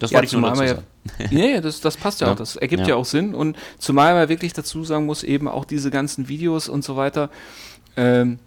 [0.00, 0.82] Das ja, wollte ich nur dazu sagen.
[1.18, 2.88] Ja, nee, das, das passt ja, ja, auch, das ergibt ja.
[2.88, 2.94] ja.
[2.96, 6.84] auch Sinn und zumal man wirklich dazu sagen muss, eben auch diese ganzen Videos und
[6.84, 7.30] so weiter,
[7.96, 8.38] ähm,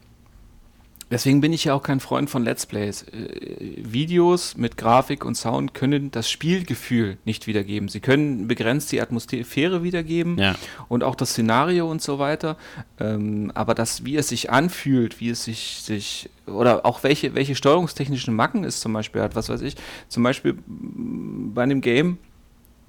[1.14, 3.04] Deswegen bin ich ja auch kein Freund von Let's Plays.
[3.04, 7.88] Äh, Videos mit Grafik und Sound können das Spielgefühl nicht wiedergeben.
[7.88, 10.56] Sie können begrenzt die Atmosphäre wiedergeben Ja.
[10.90, 12.58] und auch das Szenario und so weiter.
[13.00, 17.56] Ähm, aber das, wie es sich anfühlt, wie es sich, sich oder auch welche, welche
[17.56, 19.76] steuerungstechnischen Macken es zum Beispiel hat, was weiß ich.
[20.10, 22.18] Zum Beispiel mm, bei einem Game,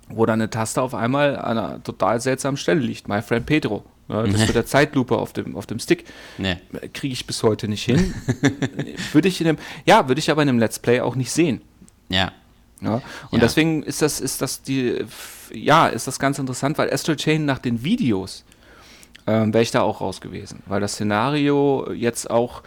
[0.09, 3.09] wo dann eine Taste auf einmal an einer total seltsamen Stelle liegt.
[3.09, 3.85] My Friend Pedro.
[4.07, 6.05] Ja, das mit der Zeitlupe auf dem, auf dem Stick
[6.37, 6.61] Ne.
[6.93, 8.12] kriege ich bis heute nicht hin.
[9.12, 11.62] würde ich in einem, ja, würde ich aber in einem Let's Play auch nicht sehen.
[12.11, 12.33] Ja.
[12.83, 12.97] Ja?
[12.97, 13.38] Und Ja.
[13.38, 15.07] deswegen ist das, ist das die,
[15.55, 18.45] ja, ist das ganz interessant, weil Astral Chain nach den Videos
[19.27, 22.62] ähm, wäre ich da auch raus gewesen, weil das Szenario jetzt auch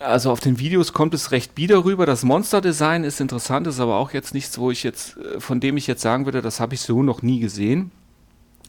[0.00, 2.06] also auf den Videos kommt es recht bieder rüber.
[2.06, 5.76] Das Monster-Design ist interessant, ist aber auch jetzt nichts, wo ich jetzt, äh, von dem
[5.76, 7.92] ich jetzt sagen würde, das habe ich so noch nie gesehen.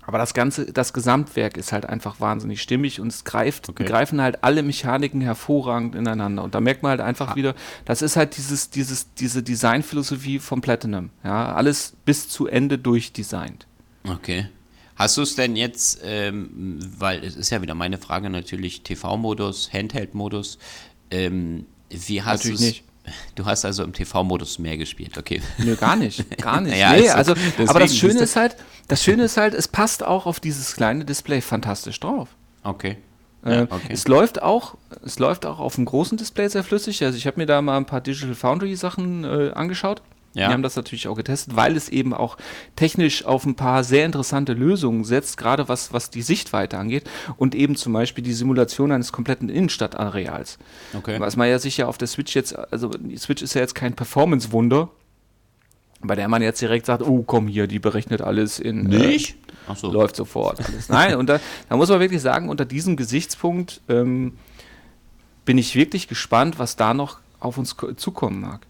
[0.03, 3.85] Aber das ganze, das Gesamtwerk ist halt einfach wahnsinnig stimmig und es greift, Okay.
[3.85, 6.43] greifen halt alle Mechaniken hervorragend ineinander.
[6.43, 7.53] Und da merkt man halt einfach wieder,
[7.85, 11.11] das ist halt dieses, dieses, diese Designphilosophie von Platinum.
[11.23, 13.67] Ja, alles bis zu Ende durchdesignt.
[14.07, 14.47] Okay.
[14.95, 19.71] Hast du es denn jetzt, ähm, weil es ist ja wieder meine Frage natürlich, TV-Modus,
[19.71, 20.57] Handheld-Modus,
[21.11, 22.83] ähm, wie hast du Natürlich nicht.
[23.35, 25.41] Du hast also im TV-Modus mehr gespielt, okay.
[25.57, 26.37] Nö, gar nicht.
[26.41, 26.77] Gar nicht.
[26.77, 27.33] Ja, nee, also,
[27.65, 28.55] aber das Schöne ist halt,
[28.87, 32.29] das Schöne ist halt, es passt auch auf dieses kleine Display fantastisch drauf.
[32.63, 32.97] Okay.
[33.43, 33.87] Äh, Ja, okay.
[33.89, 37.03] Es läuft auch, es läuft auch auf dem großen Display sehr flüssig.
[37.03, 40.03] Also ich habe mir da mal ein paar Digital Foundry Sachen äh, angeschaut.
[40.33, 40.47] Ja.
[40.47, 42.37] Die haben das natürlich auch getestet, weil es eben auch
[42.77, 47.03] technisch auf ein paar sehr interessante Lösungen setzt, gerade was, was die Sichtweite angeht
[47.35, 50.57] und eben zum Beispiel die Simulation eines kompletten Innenstadtareals.
[50.97, 51.19] Okay.
[51.19, 53.93] Was man ja sicher auf der Switch jetzt, also die Switch ist ja jetzt kein
[53.93, 54.89] Performance-Wunder,
[55.99, 59.35] bei der man jetzt direkt sagt, oh komm hier, die berechnet alles in Nicht?
[59.69, 59.91] Äh, so.
[59.91, 60.59] läuft sofort.
[60.65, 60.87] Alles.
[60.89, 61.39] Nein, und da,
[61.69, 64.37] da muss man wirklich sagen, unter diesem Gesichtspunkt ähm,
[65.45, 68.65] bin ich wirklich gespannt, was da noch auf uns ko- zukommen mag.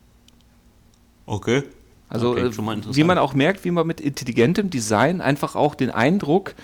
[1.32, 1.63] Okay.
[2.10, 5.89] Also, Okay, äh, wie man auch merkt, wie man mit intelligentem Design einfach auch den
[5.89, 6.56] Eindruck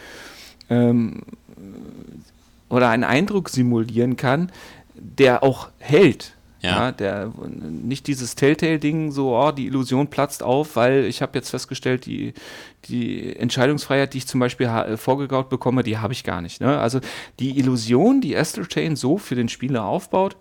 [0.69, 1.21] ähm,
[2.67, 4.51] oder einen Eindruck simulieren kann,
[4.93, 6.34] der auch hält.
[6.60, 6.91] Ja.
[6.91, 7.32] der
[7.69, 12.34] nicht dieses Telltale-Ding, so, oh, die Illusion platzt auf, weil ich habe jetzt festgestellt, die,
[12.89, 16.60] die Entscheidungsfreiheit, die ich zum Beispiel vorgegaut bekomme, die habe ich gar nicht.
[16.60, 16.77] Ne?
[16.77, 16.99] Also
[17.39, 20.36] die Illusion, die Astral Chain so für den Spieler aufbaut,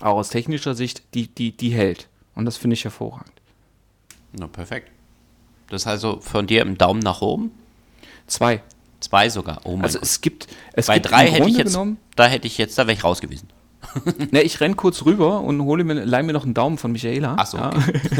[0.00, 2.08] auch aus technischer Sicht, die, die, die hält.
[2.36, 3.32] Und das finde ich hervorragend.
[4.32, 4.90] Na, perfekt.
[5.68, 7.50] Das ist also von dir im Daumen nach oben?
[8.28, 8.62] Zwei.
[9.00, 9.60] Zwei sogar.
[9.64, 10.06] Oh mein Also Gott.
[10.06, 12.86] es gibt, es Bei gibt drei hätte ich jetzt, genommen, da hätte ich jetzt, da
[12.86, 13.48] wäre ich raus gewesen.
[14.30, 17.36] ne, ich renn kurz rüber und hole mir, leih mir noch einen Daumen von Michaela.
[17.38, 17.72] Ach so, Ja.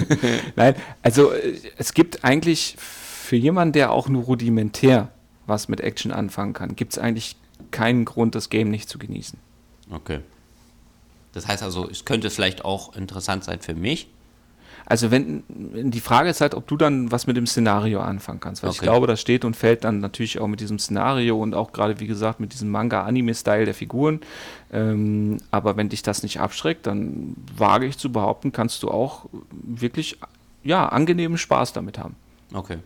[0.56, 5.10] Nein, also äh, es gibt eigentlich für jemanden, der auch nur rudimentär
[5.46, 7.36] was mit Action anfangen kann, gibt es eigentlich
[7.70, 9.38] keinen Grund, das Game nicht zu genießen.
[9.90, 10.20] Okay.
[11.36, 14.08] Das heißt also, es könnte vielleicht auch interessant sein für mich.
[14.86, 18.62] Also wenn die Frage ist halt, ob du dann was mit dem Szenario anfangen kannst,
[18.62, 18.86] weil ich Okay.
[18.86, 22.06] glaube, das steht und fällt dann natürlich auch mit diesem Szenario und auch gerade wie
[22.06, 24.20] gesagt mit diesem Manga-Anime-Style der Figuren.
[24.72, 29.26] Ähm, aber wenn dich das nicht abschreckt, dann wage ich zu behaupten, kannst du auch
[29.50, 30.16] wirklich
[30.64, 32.16] ja angenehmen Spaß damit haben.
[32.54, 32.78] Okay.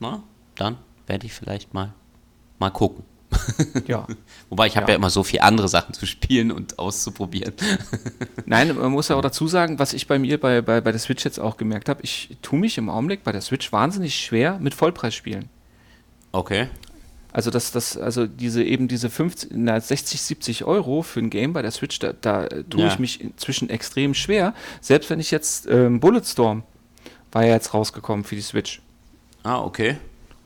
[0.00, 0.24] Na,
[0.56, 1.92] dann werde ich vielleicht mal,
[2.58, 3.04] mal gucken.
[3.86, 4.06] Ja.
[4.48, 4.90] Wobei ich habe Ja.
[4.90, 7.54] ja immer so viele andere Sachen zu spielen und auszuprobieren.
[8.46, 11.00] Nein, man muss ja auch dazu sagen, was ich bei mir bei, bei, bei der
[11.00, 14.58] Switch jetzt auch gemerkt habe, ich tue mich im Augenblick bei der Switch wahnsinnig schwer
[14.60, 15.48] mit Vollpreisspielen.
[16.32, 16.68] Okay.
[17.32, 21.52] Also das, das, also diese eben diese 50, na, 60, 70 Euro für ein Game
[21.52, 22.86] bei der Switch, da, da tue Ja.
[22.88, 24.54] ich mich inzwischen extrem schwer.
[24.80, 26.62] Selbst wenn ich jetzt ähm, Bulletstorm
[27.32, 28.80] war ja jetzt rausgekommen für die Switch.
[29.42, 29.96] Ah, okay.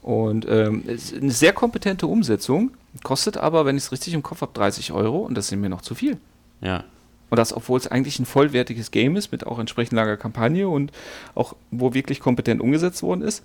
[0.00, 2.70] Und ähm, ist eine sehr kompetente Umsetzung,
[3.02, 5.68] kostet aber, wenn ich es richtig im Kopf habe, 30 Euro und das sind mir
[5.68, 6.18] noch zu viel.
[6.60, 6.84] Ja.
[7.30, 10.92] Und das, obwohl es eigentlich ein vollwertiges Game ist, mit auch entsprechend langer Kampagne und
[11.34, 13.44] auch, wo wirklich kompetent umgesetzt worden ist.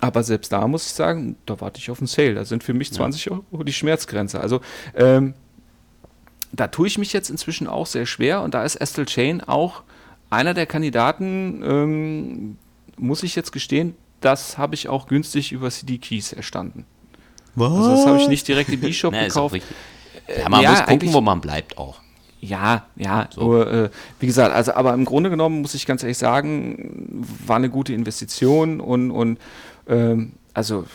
[0.00, 2.34] Aber selbst da muss ich sagen, da warte ich auf einen Sale.
[2.34, 4.40] Da sind für mich 20 Euro die Schmerzgrenze.
[4.40, 4.60] Also,
[4.94, 5.34] ähm,
[6.52, 9.82] da tue ich mich jetzt inzwischen auch sehr schwer und da ist Astral Chain auch
[10.30, 12.58] einer der Kandidaten, ähm,
[12.96, 16.86] muss ich jetzt gestehen, das habe ich auch günstig über CD-Keys erstanden.
[17.54, 17.72] Was?
[17.72, 19.54] Also das habe ich nicht direkt im E-Shop gekauft.
[19.54, 19.76] richtig.
[20.38, 22.00] Ja, man ja, muss gucken, wo man bleibt auch.
[22.40, 23.40] Ja, ja, So.
[23.42, 27.56] nur, äh, wie gesagt, also, aber im Grunde genommen muss ich ganz ehrlich sagen, war
[27.56, 29.38] eine gute Investition und, und
[29.88, 30.86] ähm, also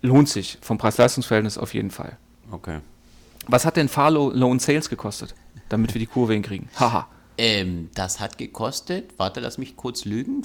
[0.00, 2.16] lohnt sich vom Preis-Leistungs-Verhältnis auf jeden Fall.
[2.50, 2.78] Okay.
[3.46, 5.34] Was hat denn Farlow Loan Sales gekostet,
[5.68, 6.68] damit wir die Kurve hinkriegen?
[6.78, 7.08] Haha.
[7.36, 10.44] Ähm, das hat gekostet, warte, lass mich kurz lügen,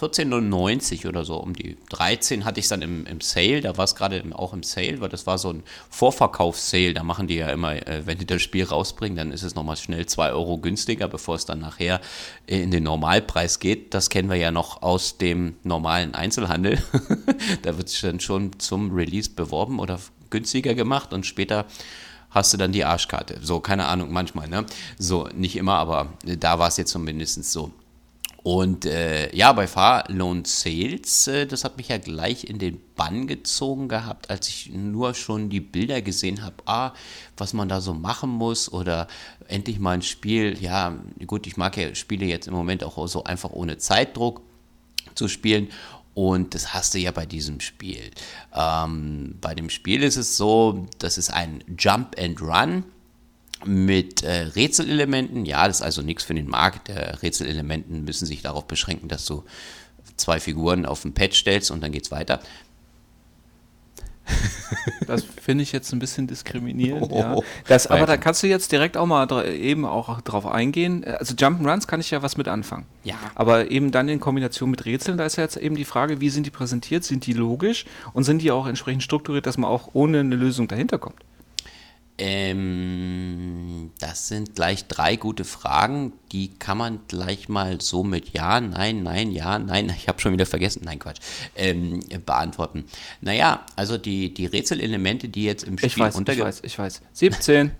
[0.00, 3.84] 14,99 oder so, um die 13 hatte ich es dann im, im Sale, da war
[3.84, 7.48] es gerade auch im Sale, weil das war so ein Vorverkaufs-Sale, da machen die ja
[7.48, 11.06] immer, äh, wenn die das Spiel rausbringen, dann ist es nochmal schnell 2 Euro günstiger,
[11.06, 12.00] bevor es dann nachher
[12.46, 13.92] in den Normalpreis geht.
[13.92, 16.82] Das kennen wir ja noch aus dem normalen Einzelhandel.
[17.62, 21.66] da wird es dann schon zum Release beworben oder günstiger gemacht und später
[22.30, 23.38] hast du dann die Arschkarte.
[23.42, 24.64] So, keine Ahnung, manchmal, ne?
[24.98, 27.72] So, nicht immer, aber da war es jetzt zumindest so.
[28.42, 32.80] Und äh, ja, bei Far Loan Sales, äh, das hat mich ja gleich in den
[32.96, 36.92] Bann gezogen gehabt, als ich nur schon die Bilder gesehen habe, ah,
[37.36, 39.08] was man da so machen muss oder
[39.48, 43.24] endlich mal ein Spiel, ja, gut, ich mag ja Spiele jetzt im Moment auch so
[43.24, 44.40] einfach ohne Zeitdruck
[45.14, 45.68] zu spielen
[46.14, 48.10] und das hast du ja bei diesem Spiel.
[48.54, 52.84] Ähm, bei dem Spiel ist es so, das ist ein Jump and Run
[53.64, 55.44] mit äh, Rätselelementen.
[55.44, 56.88] Ja, das ist also nichts für den Markt.
[56.88, 59.44] Der Rätselelementen müssen sich darauf beschränken, dass du
[60.16, 62.40] zwei Figuren auf ein Pad stellst und dann geht's weiter.
[65.06, 67.10] Das finde ich jetzt ein bisschen diskriminierend.
[67.10, 67.36] Oh, ja.
[67.66, 71.04] das, aber da kannst du jetzt direkt auch mal eben auch drauf eingehen.
[71.04, 72.86] Also Jump'n'Runs kann ich ja was mit anfangen.
[73.02, 73.16] Ja.
[73.34, 76.30] Aber eben dann in Kombination mit Rätseln, da ist ja jetzt eben die Frage, wie
[76.30, 77.02] sind die präsentiert?
[77.02, 77.86] Sind die logisch?
[78.12, 81.16] Und sind die auch entsprechend strukturiert, dass man auch ohne eine Lösung dahinter kommt?
[82.22, 86.12] Ähm, das sind gleich drei gute Fragen.
[86.32, 90.34] Die kann man gleich mal so mit Ja, Nein, Nein, Ja, Nein, ich habe schon
[90.34, 91.20] wieder vergessen, nein, Quatsch,
[91.56, 92.84] ähm, beantworten.
[93.22, 97.00] Naja, also die, die Rätselelemente, die jetzt im Spiel ich weiß, Ich weiß, ich weiß.
[97.14, 97.70] 17.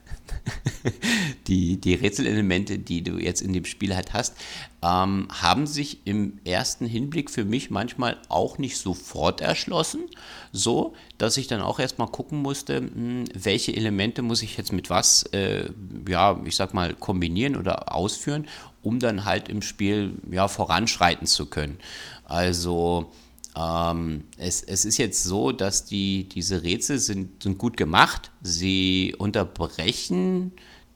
[1.47, 4.37] die, die Rätselelemente, die du jetzt in dem Spiel halt hast,
[4.83, 10.05] ähm, haben sich im ersten Hinblick für mich manchmal auch nicht sofort erschlossen.
[10.53, 14.73] So, dass ich dann auch erstmal gucken musste, mh, hm, welche Elemente muss ich jetzt
[14.73, 15.71] mit was, äh,
[16.09, 18.47] ja, ich sag mal, kombinieren oder ausführen,
[18.83, 21.79] um dann halt im Spiel ja, voranschreiten zu können.
[22.25, 23.11] Also,
[23.57, 28.31] ähm, es, es, ist jetzt so, dass die, diese Rätsel sind, sind gut gemacht.
[28.43, 30.53] Sie unterbrechen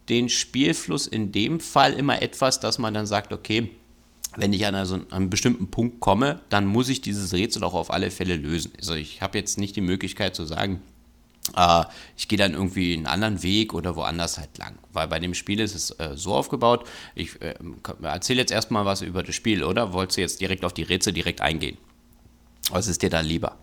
[0.09, 3.71] den Spielfluss in dem Fall immer etwas, dass man dann sagt, okay,
[4.37, 7.91] wenn ich an also einen bestimmten Punkt komme, dann muss ich dieses Rätsel auch auf
[7.91, 8.73] alle Fälle lösen.
[8.79, 10.81] Also ich habe jetzt nicht die Möglichkeit zu sagen,
[11.57, 11.85] äh,
[12.17, 14.75] ich gehe dann irgendwie einen anderen Weg oder woanders halt lang.
[14.93, 17.55] Weil bei dem Spiel ist es äh, so aufgebaut, ich äh,
[18.03, 19.93] erzähle jetzt erstmal was über das Spiel, oder?
[19.93, 21.77] Wolltest du jetzt direkt auf die Rätsel direkt eingehen?
[22.71, 23.57] Was ist dir da lieber?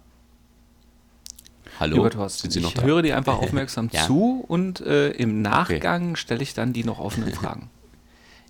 [1.82, 1.96] Hallo?
[1.96, 2.86] Lieber Thorsten, Sind Sie noch ich dran?
[2.86, 4.06] höre dir einfach aufmerksam ja.
[4.06, 6.16] zu und äh, im Nachgang okay.
[6.16, 7.70] stelle ich dann die noch offenen Fragen.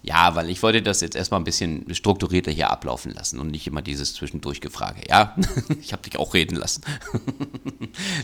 [0.03, 3.67] Ja, weil ich wollte das jetzt erstmal ein bisschen strukturierter hier ablaufen lassen und nicht
[3.67, 5.03] immer dieses Zwischendurchgefrage.
[5.07, 5.35] Ja,
[5.79, 6.81] ich habe dich auch reden lassen.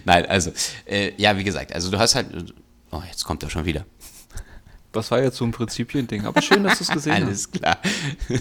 [0.03, 0.51] Nein, also,
[0.87, 2.55] äh, ja, wie gesagt, also du hast halt.
[2.89, 3.85] Oh, jetzt kommt er schon wieder.
[4.91, 6.25] Das war jetzt so ein Prinzipien-Ding.
[6.25, 7.63] Aber schön, dass du es gesehen Alles hast.
[7.63, 7.77] Alles
[8.31, 8.39] klar.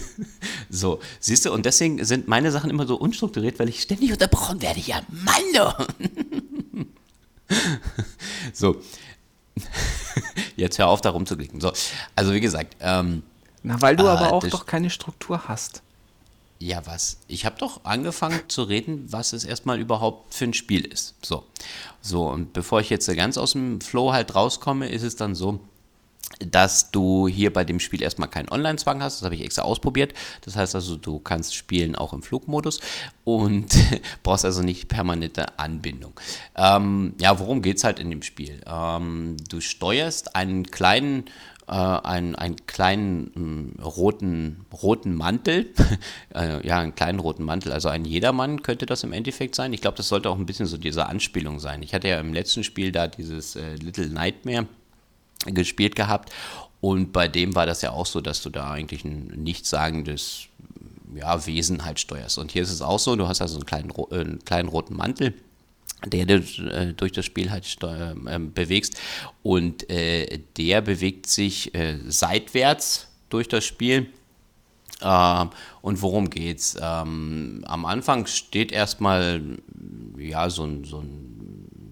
[0.71, 4.63] so, siehst du, und deswegen sind meine Sachen immer so unstrukturiert, weil ich ständig unterbrochen
[4.63, 4.79] werde.
[4.79, 5.85] Ja, Mann!
[8.53, 8.81] so.
[10.55, 11.61] Jetzt hör auf, da rumzuklicken.
[11.61, 11.71] So,
[12.15, 12.75] also wie gesagt.
[12.79, 13.23] Ähm,
[13.63, 15.81] Na, weil du äh, aber auch doch keine Struktur hast.
[16.59, 17.17] Ja, was?
[17.27, 21.13] Ich habe doch angefangen zu reden, was es erstmal überhaupt für ein Spiel ist.
[21.21, 21.43] So.
[22.01, 25.59] So, und bevor ich jetzt ganz aus dem Flow halt rauskomme, ist es dann so,
[26.39, 29.17] dass du hier bei dem Spiel erstmal keinen Online-Zwang hast.
[29.17, 30.13] Das habe ich extra ausprobiert.
[30.41, 32.79] Das heißt also, du kannst spielen auch im Flugmodus
[33.23, 33.75] und
[34.23, 36.19] brauchst also nicht permanente Anbindung.
[36.55, 38.61] Ähm, ja, worum geht es halt in dem Spiel?
[38.67, 41.25] Ähm, du steuerst einen kleinen
[41.67, 45.73] äh, einen, einen kleinen äh, roten, roten Mantel,
[46.35, 49.73] äh, ja, einen kleinen roten Mantel, also ein Jedermann könnte das im Endeffekt sein.
[49.73, 51.83] Ich glaube, das sollte auch ein bisschen so diese Anspielung sein.
[51.83, 54.67] Ich hatte ja im letzten Spiel da dieses äh, Little Nightmare
[55.45, 56.31] gespielt gehabt.
[56.79, 60.47] Und bei dem war das ja auch so, dass du da eigentlich ein nichtsagendes
[61.15, 62.37] ja, Wesen halt steuerst.
[62.37, 64.95] Und hier ist es auch so, du hast also einen kleinen, äh, einen kleinen roten
[64.95, 65.33] Mantel,
[66.05, 68.97] der du äh, durch das Spiel halt steuer, äh, bewegst.
[69.43, 74.07] Und äh, der bewegt sich äh, seitwärts durch das Spiel.
[75.01, 75.49] Ähm,
[75.81, 76.75] und worum geht's?
[76.79, 79.41] Ähm, am Anfang steht erstmal
[80.17, 81.37] ja, so ein, so ein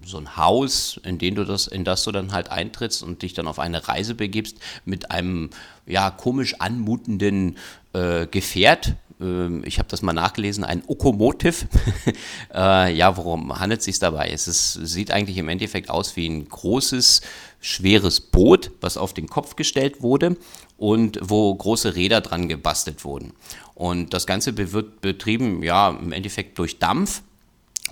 [0.06, 3.34] so ein Haus, in, den du das, in das du dann halt eintrittst und dich
[3.34, 5.50] dann auf eine Reise begibst mit einem
[5.86, 7.58] ja komisch anmutenden
[7.92, 8.94] äh, Gefährt.
[9.20, 11.66] Ähm, ich habe das mal nachgelesen, ein Okomotiv.
[12.54, 14.28] äh, ja, worum handelt es sich dabei?
[14.28, 17.22] Es ist, sieht eigentlich im Endeffekt aus wie ein großes,
[17.60, 20.36] schweres Boot, was auf den Kopf gestellt wurde
[20.76, 23.32] und wo große Räder dran gebastelt wurden.
[23.74, 27.22] Und das Ganze wird betrieben, ja, im Endeffekt durch Dampf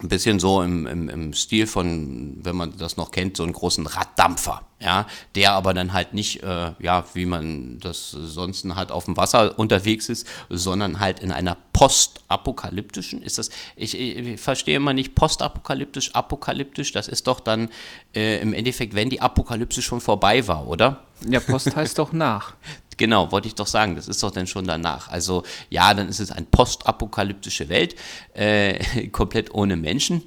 [0.02, 3.52] ein bisschen so im, im, im Stil von, wenn man das noch kennt, so einen
[3.52, 8.90] großen Raddampfer, ja, der aber dann halt nicht, äh, ja, wie man das sonst halt
[8.90, 14.76] auf dem Wasser unterwegs ist, sondern halt in einer postapokalyptischen, ist das, ich, ich verstehe
[14.76, 17.68] immer nicht postapokalyptisch, apokalyptisch, das ist doch dann
[18.16, 21.04] äh, im Endeffekt, wenn die Apokalypse schon vorbei war, oder?
[21.28, 22.54] Ja, Post heißt doch nach.
[22.96, 25.09] Genau, wollte ich doch sagen, das ist doch dann schon danach.
[25.09, 27.96] Also ja, dann ist es eine postapokalyptische Welt,
[28.35, 30.22] äh, komplett ohne Menschen.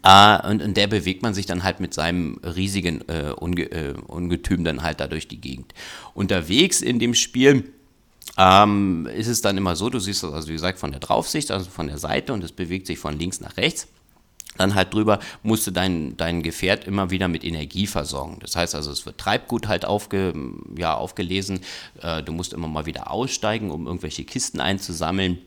[0.00, 3.94] Ah, und in der bewegt man sich dann halt mit seinem riesigen äh, Unge äh,
[4.06, 5.74] Ungetüm dann halt da durch die Gegend.
[6.14, 7.70] Unterwegs in dem Spiel
[8.38, 11.50] ähm, ist es dann immer so, du siehst das also wie gesagt von der Draufsicht,
[11.50, 13.86] also von der Seite und es bewegt sich von links nach rechts
[14.56, 18.38] dann halt drüber musst du dein, dein Gefährt immer wieder mit Energie versorgen.
[18.40, 20.34] Das heißt also, es wird Treibgut halt aufge,
[20.76, 21.60] ja, aufgelesen.
[22.02, 25.38] Äh, du musst immer mal wieder aussteigen, um irgendwelche Kisten einzusammeln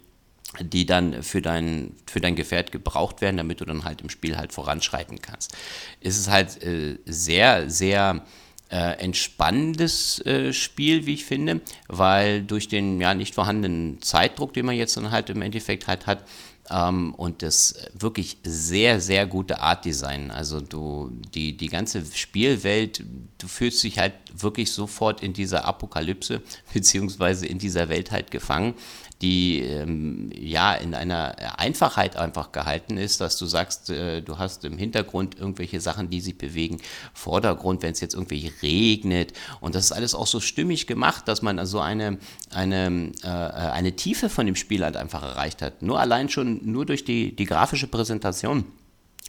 [0.61, 4.37] die dann für dein, für dein Gefährt gebraucht werden, damit du dann halt im Spiel
[4.37, 5.53] halt voranschreiten kannst.
[5.99, 8.23] Es ist halt äh, sehr, sehr
[8.69, 14.65] äh, entspannendes äh, Spiel, wie ich finde, weil durch den ja nicht vorhandenen Zeitdruck, den
[14.65, 16.23] man jetzt dann halt im Endeffekt halt hat,
[16.67, 20.31] und das wirklich sehr, sehr gute Art Design.
[20.31, 23.03] Also du, die, die ganze Spielwelt,
[23.37, 26.41] du fühlst dich halt wirklich sofort in dieser Apokalypse,
[26.73, 28.73] beziehungsweise in dieser Welt halt gefangen
[29.21, 34.65] die ähm, ja in einer Einfachheit einfach gehalten ist, dass du sagst, äh, du hast
[34.65, 36.81] im Hintergrund irgendwelche Sachen, die sich bewegen,
[37.13, 41.41] Vordergrund, wenn es jetzt irgendwie regnet und das ist alles auch so stimmig gemacht, dass
[41.41, 42.17] man also eine,
[42.51, 45.81] eine, äh, eine Tiefe von dem Spiel halt einfach erreicht hat.
[45.81, 48.65] Nur allein schon, nur durch die, die grafische Präsentation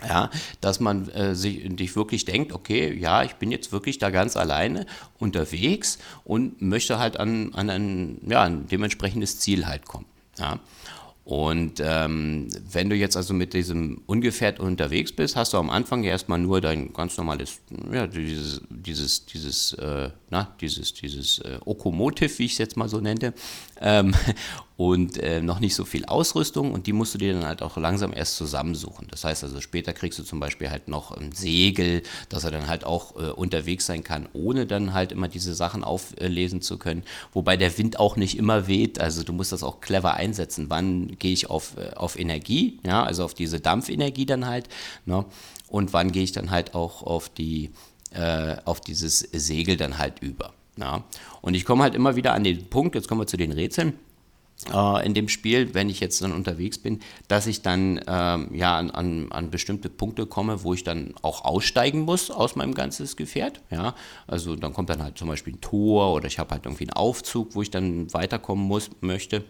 [0.04, 0.30] ja,
[0.60, 4.36] dass man äh, sich, sich wirklich denkt, okay, ja, ich bin jetzt wirklich da ganz
[4.36, 4.84] alleine
[5.18, 10.06] unterwegs und möchte halt an, an ein, ja, ein dementsprechendes Ziel halt kommen.
[10.38, 10.60] Ja.
[11.26, 16.04] Und ähm, wenn du jetzt also mit diesem Ungefährt unterwegs bist, hast du am Anfang
[16.04, 17.58] ja erstmal nur dein ganz normales,
[17.90, 22.88] ja, dieses, dieses, dieses, äh, na, dieses, dieses äh, Okomotiv, wie ich es jetzt mal
[22.88, 23.34] so nenne,
[23.80, 24.14] ähm,
[24.76, 27.76] und äh, noch nicht so viel Ausrüstung und die musst du dir dann halt auch
[27.78, 29.06] langsam erst zusammensuchen.
[29.10, 32.66] Das heißt also, später kriegst du zum Beispiel halt noch ein Segel, dass er dann
[32.66, 37.04] halt auch äh, unterwegs sein kann, ohne dann halt immer diese Sachen auflesen zu können.
[37.32, 40.66] Wobei der Wind auch nicht immer weht, also du musst das auch clever einsetzen.
[40.68, 44.68] Wann gehe ich auf, äh, auf Energie, ja, also auf diese Dampfenergie dann halt,
[45.06, 45.24] ne?
[45.68, 47.70] und wann gehe ich dann halt auch auf die,
[48.12, 50.52] äh, auf dieses Segel dann halt über.
[50.76, 51.04] Ja.
[51.40, 53.94] Und ich komme halt immer wieder an den Punkt, jetzt kommen wir zu den Rätseln
[55.04, 58.90] in dem Spiel, wenn ich jetzt dann unterwegs bin, dass ich dann ähm, ja an,
[58.90, 63.60] an, an, bestimmte Punkte komme, wo ich dann auch aussteigen muss aus meinem ganzes Gefährt.
[63.70, 63.94] Ja,
[64.26, 66.94] also dann kommt dann halt zum Beispiel ein Tor oder ich habe halt irgendwie einen
[66.94, 69.44] Aufzug, wo ich dann weiterkommen muss möchte.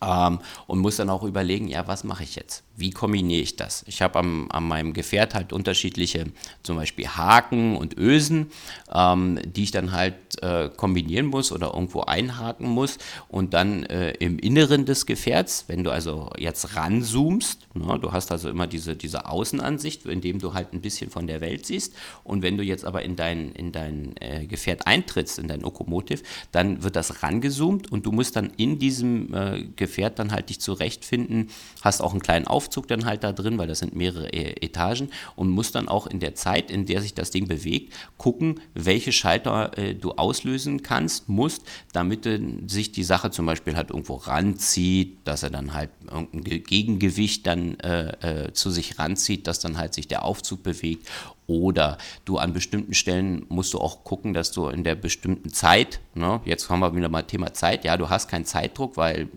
[0.00, 2.62] Ähm, und muss dann auch überlegen, ja, was mache ich jetzt?
[2.76, 3.84] Wie kombiniere ich das?
[3.88, 6.26] Ich habe an meinem Gefährt halt unterschiedliche,
[6.62, 8.52] zum Beispiel Haken und Ösen,
[8.94, 14.12] ähm, die ich dann halt äh, kombinieren muss oder irgendwo einhaken muss und dann äh,
[14.12, 18.94] im Inneren des Gefährts, wenn du also jetzt ranzoomst, ne, du hast also immer diese,
[18.94, 22.84] diese Außenansicht, indem du halt ein bisschen von der Welt siehst und wenn du jetzt
[22.84, 27.90] aber in dein, in dein äh, Gefährt eintrittst, in dein Okomotiv, dann wird das rangezoomt
[27.90, 31.48] und du musst dann in diesem äh, Gefährt dann halt dich zurechtfinden,
[31.80, 35.08] hast auch einen kleinen Aufzug dann halt da drin, weil das sind mehrere e Etagen
[35.34, 39.12] und musst dann auch in der Zeit, in der sich das Ding bewegt, gucken, welche
[39.12, 44.16] Schalter äh, du auslösen kannst, musst, damit äh, sich die Sache zum Beispiel halt irgendwo
[44.16, 49.78] ranzieht, dass er dann halt irgendein Gegengewicht dann äh, äh, zu sich ranzieht, dass dann
[49.78, 51.08] halt sich der Aufzug bewegt.
[51.48, 51.96] Oder
[52.26, 56.42] du an bestimmten Stellen musst du auch gucken, dass du in der bestimmten Zeit, ne,
[56.44, 59.28] jetzt haben wir wieder mal Thema Zeit, ja, du hast keinen Zeitdruck, weil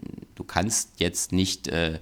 [0.41, 1.99] du kannst jetzt nicht äh,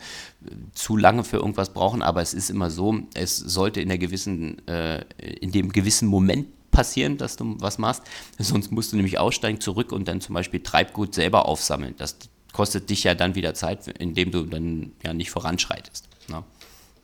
[0.74, 4.66] zu lange für irgendwas brauchen, aber es ist immer so, es sollte in der gewissen,
[4.66, 5.04] äh,
[5.42, 8.04] in dem gewissen Moment passieren, dass du was machst,
[8.38, 11.96] sonst musst du nämlich aussteigen, zurück und dann zum Beispiel Treibgut selber aufsammeln.
[11.98, 12.16] Das
[12.54, 16.08] kostet dich ja dann wieder Zeit, indem du dann ja nicht voranschreitest.
[16.30, 16.44] Ne?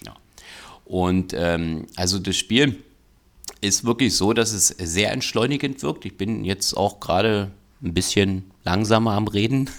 [0.05, 0.15] Ja.
[0.85, 2.81] Und ähm, also das Spiel
[3.59, 6.05] ist wirklich so, dass es sehr entschleunigend wirkt.
[6.05, 7.51] Ich bin jetzt auch gerade
[7.85, 9.69] ein bisschen langsamer am Reden.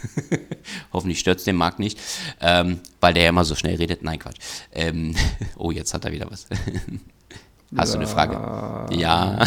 [0.93, 1.99] Hoffentlich stört es den Marc nicht,
[2.41, 4.03] ähm, weil der ja immer so schnell redet.
[4.03, 4.39] Nein, Quatsch.
[4.73, 5.15] Ähm,
[5.57, 6.47] oh, jetzt hat er wieder was.
[7.77, 8.95] Hast du eine Frage?
[8.95, 9.45] Ja.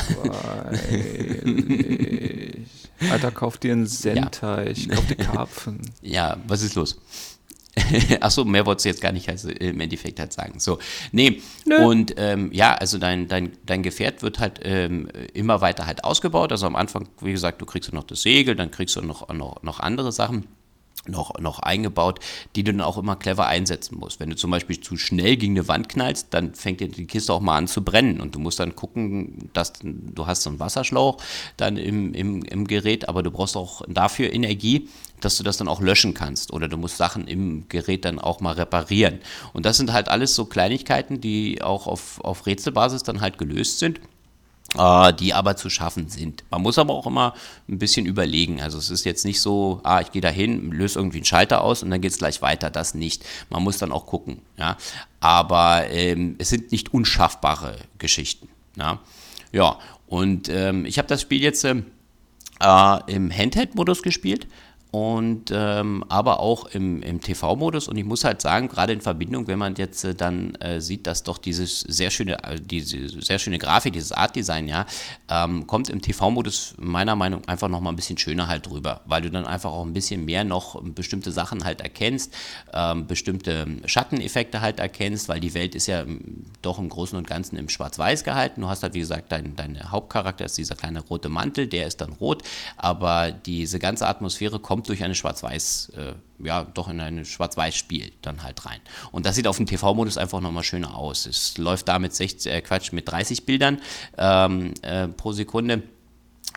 [3.10, 4.96] Alter, kauf dir einen Sentai, ja.
[4.96, 5.80] kauf dir Karpfen.
[6.02, 7.00] Ja, was ist los?
[8.22, 10.60] Achso, mehr wolltest du jetzt gar nicht also im Endeffekt halt sagen.
[10.60, 10.80] So,
[11.12, 11.42] nee.
[11.66, 11.86] Nö.
[11.86, 16.52] Und ähm, ja, also dein, dein, dein Gefährt wird halt ähm, immer weiter halt ausgebaut.
[16.52, 19.28] Also am Anfang, wie gesagt, du kriegst ja noch das Segel, dann kriegst du noch,
[19.34, 20.46] noch, noch andere Sachen.
[21.08, 22.20] noch, noch eingebaut,
[22.56, 24.20] die du dann auch immer clever einsetzen musst.
[24.20, 27.34] Wenn du zum Beispiel zu schnell gegen eine Wand knallst, dann fängt dir die Kiste
[27.34, 30.60] auch mal an zu brennen und du musst dann gucken, dass du hast so einen
[30.60, 31.18] Wasserschlauch
[31.58, 34.90] dann im, im, im Gerät, aber du brauchst auch dafür Energie,
[35.22, 38.40] dass du das dann auch löschen kannst oder du musst Sachen im Gerät dann auch
[38.40, 39.20] mal reparieren.
[39.54, 43.80] Und das sind halt alles so Kleinigkeiten, die auch auf, auf Rätselbasis dann halt gelöst
[43.80, 44.00] sind
[44.78, 46.44] äh, die aber zu schaffen sind.
[46.52, 47.34] Man muss aber auch immer
[47.68, 48.62] ein bisschen überlegen.
[48.62, 51.62] Also es ist jetzt nicht so, ah, ich gehe da hin, löse irgendwie einen Schalter
[51.62, 52.70] aus und dann geht es gleich weiter.
[52.70, 53.26] Das nicht.
[53.50, 54.42] Man muss dann auch gucken.
[54.58, 54.78] Ja?
[55.20, 58.48] Aber ähm, es sind nicht unschaffbare Geschichten.
[58.78, 59.00] Ja,
[59.52, 59.78] ja.
[60.08, 61.88] und ähm, ich habe das Spiel jetzt ähm,
[62.62, 64.48] äh, im Handheld-Modus gespielt
[64.92, 67.88] und ähm, aber auch im, im TV-Modus.
[67.88, 71.06] Und ich muss halt sagen, gerade in Verbindung, wenn man jetzt äh, dann äh, sieht,
[71.06, 74.88] dass doch dieses sehr schöne, äh, diese sehr schöne Grafik, dieses Art-Design, ja,
[75.30, 79.22] ähm, kommt im TV-Modus meiner Meinung nach einfach nochmal ein bisschen schöner halt drüber, weil
[79.22, 82.34] du dann einfach auch ein bisschen mehr noch bestimmte Sachen halt erkennst,
[82.74, 87.28] ähm, bestimmte Schatteneffekte halt erkennst, weil die Welt ist ja ähm, doch im Großen und
[87.28, 88.62] Ganzen im Schwarz-Weiß gehalten.
[88.62, 92.02] Du hast halt, wie gesagt, dein, dein Hauptcharakter ist dieser kleine rote Mantel, der ist
[92.02, 92.42] dann rot,
[92.78, 98.14] aber diese ganze Atmosphäre kommt kommt durch eine Schwarz-Weiß, äh, ja, doch in ein Schwarz-Weiß-Spiel
[98.22, 98.80] dann halt rein.
[99.12, 101.26] Und das sieht auf dem TV-Modus einfach nochmal schöner aus.
[101.26, 103.82] Es läuft da mit 60, äh, Quatsch, mit 30 Bildern
[104.18, 105.84] ähm, äh, pro Sekunde.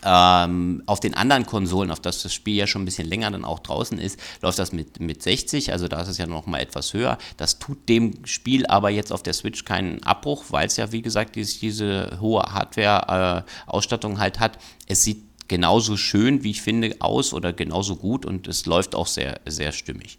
[0.04, 3.44] Ähm, auf den anderen Konsolen, auf das das Spiel ja schon ein bisschen länger dann
[3.44, 6.60] auch draußen ist, läuft das mit, mit 60, also da ist es ja noch mal
[6.60, 7.18] etwas höher.
[7.36, 11.02] Das tut dem Spiel aber jetzt auf der Switch keinen Abbruch, weil es ja, wie
[11.02, 14.58] gesagt, diese, diese hohe Hardware-Ausstattung äh, halt hat.
[14.86, 19.06] Es sieht genauso schön, wie ich finde, aus oder genauso gut und es läuft auch
[19.06, 20.18] sehr, sehr stimmig.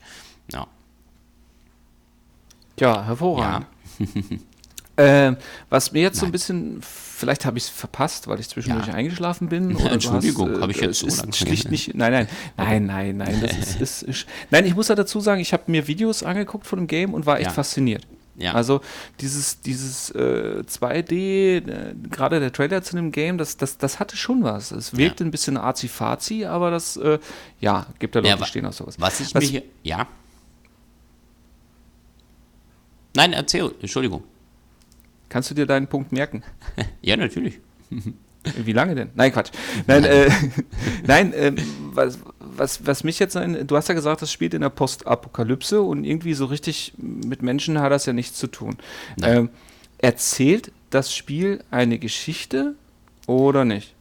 [0.51, 0.67] Ja.
[2.79, 3.65] Ja, hervorragend.
[4.95, 5.03] Ja.
[5.31, 5.35] äh,
[5.71, 6.19] was mir jetzt Nein.
[6.19, 8.93] so ein bisschen, vielleicht habe ich es verpasst, weil ich zwischendurch ja.
[8.93, 9.75] eingeschlafen bin.
[9.75, 11.95] Oder Entschuldigung, habe ich äh, jetzt so ist schlicht nicht.
[11.95, 12.27] Nein, nein,
[12.57, 13.41] nein, nein, nein.
[13.41, 16.67] Das ist, ist, ist, nein, ich muss ja dazu sagen, ich habe mir Videos angeguckt
[16.67, 17.53] von dem Game und war echt ja.
[17.53, 18.05] fasziniert.
[18.35, 18.53] Ja.
[18.53, 18.81] Also
[19.19, 24.17] dieses, dieses äh, 2D, äh, gerade der Trailer zu dem Game, das, das, das hatte
[24.17, 24.71] schon was.
[24.71, 25.25] Es wirkt ja.
[25.25, 27.19] ein bisschen azi-fazi, aber das, äh,
[27.59, 28.99] ja, gibt ja Leute, ja, die stehen auf sowas.
[28.99, 30.07] Was ich was, hier, ja.
[33.15, 34.23] Nein, erzähl, Entschuldigung.
[35.29, 36.43] Kannst du dir deinen Punkt merken?
[37.01, 37.59] ja, natürlich.
[38.57, 39.09] Wie lange denn?
[39.15, 39.51] Nein, Quatsch.
[39.87, 40.29] Nein, äh,
[41.05, 41.53] nein äh,
[41.93, 42.19] was,
[42.57, 46.33] was, was mich jetzt, du hast ja gesagt, das spielt in der Postapokalypse und irgendwie
[46.33, 48.77] so richtig mit Menschen hat das ja nichts zu tun.
[49.21, 49.49] Ähm,
[49.97, 52.75] erzählt das Spiel eine Geschichte
[53.27, 53.93] oder nicht?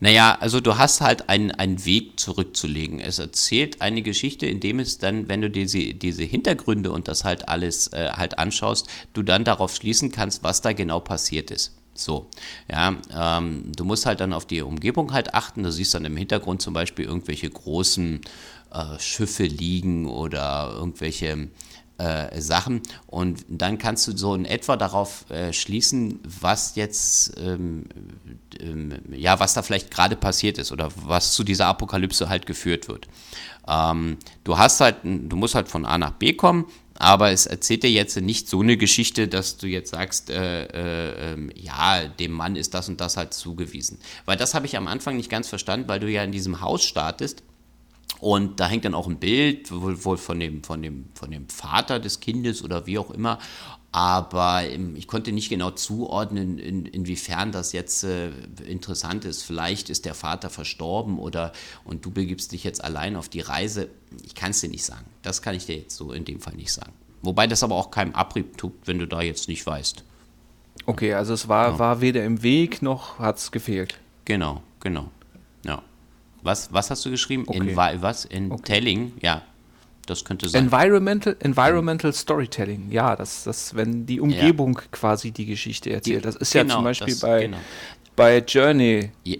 [0.00, 3.00] Naja, also du hast halt einen, einen Weg zurückzulegen.
[3.00, 7.48] Es erzählt eine Geschichte, indem es dann, wenn du diese, diese Hintergründe und das halt
[7.48, 11.76] alles äh, halt anschaust, du dann darauf schließen kannst, was da genau passiert ist.
[11.94, 12.28] So,
[12.70, 15.62] ja, ähm, du musst halt dann auf die Umgebung halt achten.
[15.62, 18.20] Du siehst dann im Hintergrund zum Beispiel irgendwelche großen
[18.72, 21.48] äh, Schiffe liegen oder irgendwelche
[21.98, 27.84] äh, Sachen und dann kannst du so in etwa darauf äh, schließen, was jetzt, ähm,
[28.58, 32.88] ähm, ja, was da vielleicht gerade passiert ist oder was zu dieser Apokalypse halt geführt
[32.88, 33.06] wird.
[33.68, 36.66] Ähm, du hast halt, du musst halt von A nach B kommen,
[36.96, 41.32] aber es erzählt dir jetzt nicht so eine Geschichte, dass du jetzt sagst, äh, äh,
[41.32, 43.98] ähm, ja, dem Mann ist das und das halt zugewiesen.
[44.24, 46.84] Weil das habe ich am Anfang nicht ganz verstanden, weil du ja in diesem Haus
[46.84, 47.42] startest
[48.20, 52.00] und da hängt dann auch ein Bild, wohl, von, dem, von, dem, von dem Vater
[52.00, 53.38] des Kindes oder wie auch immer
[53.94, 58.30] aber ähm, ich konnte nicht genau zuordnen, in, inwiefern das jetzt äh,
[58.66, 59.44] interessant ist.
[59.44, 61.52] Vielleicht ist der Vater verstorben oder
[61.84, 63.88] und du begibst dich jetzt allein auf die Reise.
[64.24, 65.04] Ich kann es dir nicht sagen.
[65.22, 66.92] Das kann ich dir jetzt so in dem Fall nicht sagen.
[67.22, 70.02] Wobei das aber auch keinem Abrieb tut, wenn du da jetzt nicht weißt.
[70.86, 71.78] Okay, also es war, ja.
[71.78, 74.00] war weder im Weg noch hat es gefehlt.
[74.24, 75.08] Genau, genau.
[75.64, 75.82] Ja.
[76.42, 77.44] Was, was hast du geschrieben?
[77.46, 77.70] Okay.
[77.70, 78.24] In was?
[78.24, 78.62] In okay.
[78.64, 79.12] Telling?
[79.22, 79.42] Ja,
[80.06, 80.64] das könnte sein.
[80.64, 84.88] Environmental, Environmental Storytelling, ja, das, das, wenn die Umgebung ja.
[84.90, 86.24] quasi die Geschichte erzählt.
[86.24, 87.58] Das ist genau, ja zum Beispiel das, bei, genau.
[88.16, 89.10] bei Journey.
[89.24, 89.36] Ja.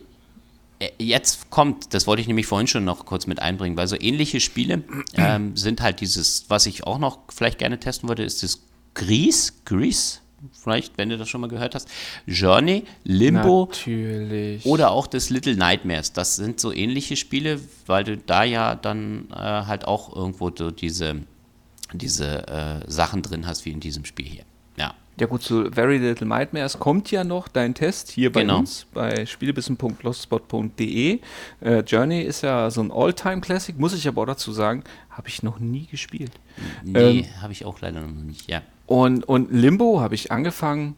[0.79, 3.97] Äh, jetzt kommt, das wollte ich nämlich vorhin schon noch kurz mit einbringen, weil so
[3.99, 4.83] ähnliche Spiele
[5.15, 8.61] ähm, sind halt dieses, was ich auch noch vielleicht gerne testen würde, ist das
[8.95, 10.19] Grease, Grease,
[10.65, 11.89] vielleicht, wenn du das schon mal gehört hast.
[12.27, 14.67] Journey, Limbo Natürlich.
[14.67, 16.13] oder auch das Little Nightmares.
[16.13, 20.71] Das sind so ähnliche Spiele, weil du da ja dann äh, halt auch irgendwo so
[20.71, 21.21] diese,
[21.93, 24.45] diese äh, Sachen drin hast, wie in diesem Spiel hier.
[24.77, 24.95] Ja.
[25.21, 28.59] Ja gut, zu Very Little Nightmares kommt ja noch dein Test hier bei genau.
[28.59, 31.21] uns, bei spielebissen.lostspot.de.
[31.61, 35.45] Äh, Journey ist ja so ein All-Time-Classic, muss ich aber auch dazu sagen, habe ich
[35.45, 36.33] noch nie gespielt.
[36.83, 38.63] Nee, ähm, habe ich auch leider noch nicht, ja.
[38.87, 40.97] Und, und Limbo habe ich angefangen,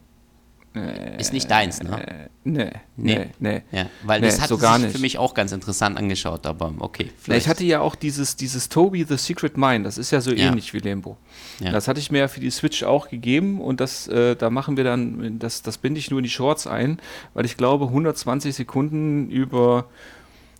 [1.17, 2.07] Ist nicht deins, ne?
[2.07, 3.15] Äh, nee, Nee.
[3.15, 3.61] nee, nee.
[3.71, 4.91] Ja, weil Nee, das hat so sich nicht.
[4.91, 7.09] für mich auch ganz interessant angeschaut, aber okay.
[7.17, 10.31] Vielleicht- ich hatte ja auch dieses, dieses Toby The Secret Mine, das ist ja so
[10.31, 10.47] Ja.
[10.49, 11.17] ähnlich wie Limbo.
[11.59, 11.71] Ja.
[11.71, 14.77] Das hatte ich mir ja für die Switch auch gegeben und das, äh, da machen
[14.77, 16.99] wir dann, das, das binde ich nur in die Shorts ein,
[17.33, 19.85] weil ich glaube, 120 Sekunden über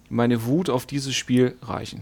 [0.10, 2.02] meine Wut auf dieses Spiel reichen.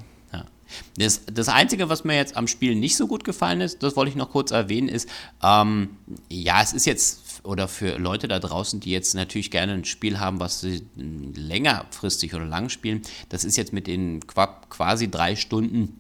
[0.98, 4.10] Das, das Einzige, was mir jetzt am Spiel nicht so gut gefallen ist, das wollte
[4.10, 5.08] ich noch kurz erwähnen, ist,
[5.44, 5.98] ähm,
[6.30, 10.20] ja, es ist jetzt, oder für Leute da draußen, die jetzt natürlich gerne ein Spiel
[10.20, 15.10] haben, was sie mm, längerfristig oder lang spielen, das ist jetzt mit den qua- quasi
[15.10, 16.00] drei Stunden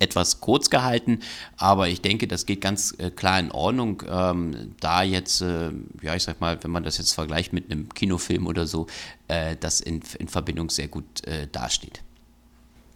[0.00, 1.18] etwas kurz gehalten,
[1.56, 5.70] aber ich denke, das geht ganz äh, klar in Ordnung, ähm, da jetzt, äh,
[6.02, 8.86] ja, ich sag mal, wenn man das jetzt vergleicht mit einem Kinofilm oder so,
[9.26, 12.02] äh, das in, in Verbindung sehr gut äh, dasteht.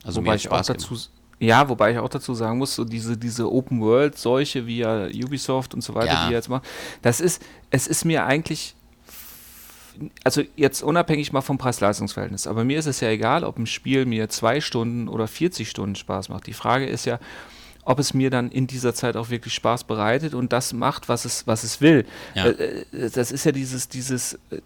[0.04, 1.10] Also wobei ich auch Spaß dazu, gemacht.
[1.38, 5.06] ja, wobei ich auch dazu sagen muss, so diese, diese Open World Seuche wie ja
[5.06, 6.26] Ubisoft und so weiter, Ja.
[6.28, 6.64] die jetzt machen,
[7.02, 8.74] das ist, es ist mir eigentlich,
[10.24, 14.06] also jetzt unabhängig mal vom Preis-Leistungs-Verhältnis, aber mir ist es ja egal, ob ein Spiel
[14.06, 16.46] mir zwei Stunden oder 40 Stunden Spaß macht.
[16.46, 17.18] Die Frage ist ja,
[17.84, 21.24] ob es mir dann in dieser Zeit auch wirklich Spaß bereitet und das macht, was
[21.24, 22.04] es, was es will.
[22.34, 22.46] Ja.
[22.46, 24.60] Äh, äh, Das ist ja dieses, dieses, äh,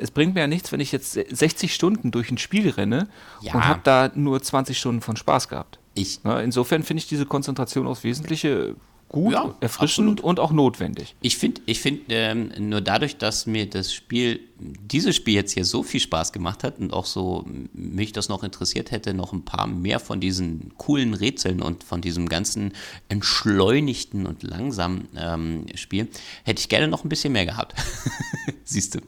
[0.00, 3.08] es bringt mir ja nichts, wenn ich jetzt 60 Stunden durch ein Spiel renne
[3.40, 3.54] Ja.
[3.54, 5.78] und habe da nur 20 Stunden von Spaß gehabt.
[5.94, 8.74] Ich, Na, insofern finde ich diese Konzentration aufs Wesentliche
[9.14, 10.20] gut, Ja, erfrischend absolut.
[10.22, 11.14] und auch notwendig.
[11.20, 15.64] Ich finde, ich find, ähm, nur dadurch, dass mir das Spiel, dieses Spiel jetzt hier
[15.64, 19.44] so viel Spaß gemacht hat und auch so mich das noch interessiert hätte, noch ein
[19.44, 22.72] paar mehr von diesen coolen Rätseln und von diesem ganzen
[23.08, 26.08] entschleunigten und langsamen ähm, Spiel,
[26.42, 27.74] hätte ich gerne noch ein bisschen mehr gehabt.
[28.64, 29.00] Siehst du.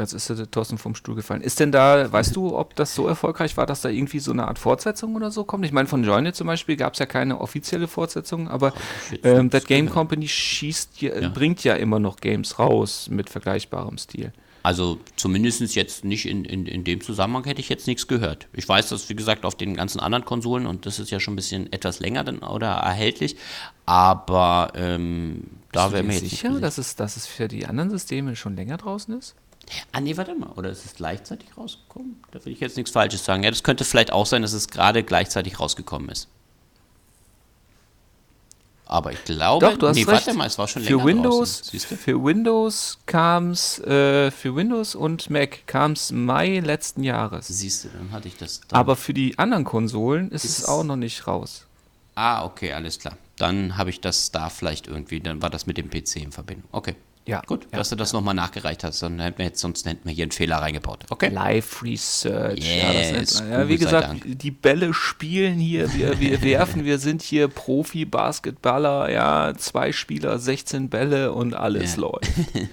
[0.00, 1.42] Jetzt ist der Thorsten vom Stuhl gefallen.
[1.42, 4.48] Ist denn da, weißt du, ob das so erfolgreich war, dass da irgendwie so eine
[4.48, 5.64] Art Fortsetzung oder so kommt?
[5.64, 8.72] Ich meine, von Journey zum Beispiel gab es ja keine offizielle Fortsetzung, aber
[9.22, 9.88] ähm, das That Game.
[9.90, 11.28] Company schießt, ja, Ja.
[11.28, 14.32] bringt ja immer noch Games raus mit vergleichbarem Stil.
[14.62, 18.46] Also zumindest jetzt nicht in, in, in dem Zusammenhang hätte ich jetzt nichts gehört.
[18.52, 21.32] Ich weiß, dass, wie gesagt, auf den ganzen anderen Konsolen, und das ist ja schon
[21.32, 23.36] ein bisschen etwas länger dann, oder erhältlich,
[23.86, 26.60] aber ähm, da wäre mir jetzt sicher.
[26.60, 29.34] dass es, dass es für die anderen Systeme schon länger draußen ist?
[29.92, 30.50] Ah, nee, warte mal.
[30.56, 32.22] Oder ist es gleichzeitig rausgekommen?
[32.32, 33.42] Da will ich jetzt nichts Falsches sagen.
[33.42, 36.28] Ja, das könnte vielleicht auch sein, dass es gerade gleichzeitig rausgekommen ist.
[38.86, 40.26] Aber ich glaube, Doch, du hast nee, recht.
[40.26, 41.96] warte mal, es war schon für länger Windows, draußen.
[41.96, 47.46] Für Windows kam's, äh, für Windows und Mac kam es Mai letzten Jahres.
[47.46, 48.62] Siehst du, dann hatte ich das.
[48.66, 48.80] Dann.
[48.80, 51.66] Aber für die anderen Konsolen ist, Ist es es- auch noch nicht raus.
[52.16, 53.16] ah, okay, alles klar.
[53.36, 56.68] Dann habe ich das da vielleicht irgendwie, dann war das mit dem PC in Verbindung.
[56.72, 56.96] Okay.
[57.26, 60.00] Ja, Gut, ja, dass du das nochmal nachgereicht hast, dann hätten wir jetzt, sonst hätten
[60.08, 61.04] wir hier einen Fehler reingebaut.
[61.10, 61.28] Okay.
[61.28, 62.58] Live Research.
[62.58, 63.50] ja, Yes, man.
[63.52, 69.52] ja, wie gesagt, die Bälle spielen hier, wir, wir werfen, wir sind hier Profi-Basketballer, ja,
[69.56, 72.00] zwei Spieler, 16 Bälle und alles Ja.
[72.00, 72.30] läuft.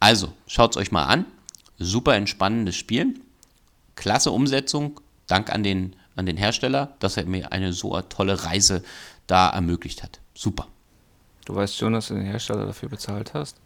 [0.00, 1.26] Also, schaut es euch mal an.
[1.78, 3.14] Super entspannendes Spiel.
[3.94, 5.00] Klasse Umsetzung.
[5.28, 8.82] Dank an den, an den Hersteller, dass er mir eine so tolle Reise
[9.28, 10.18] da ermöglicht hat.
[10.34, 10.66] Super.
[11.44, 13.56] Du weißt schon, dass du den Hersteller dafür bezahlt hast?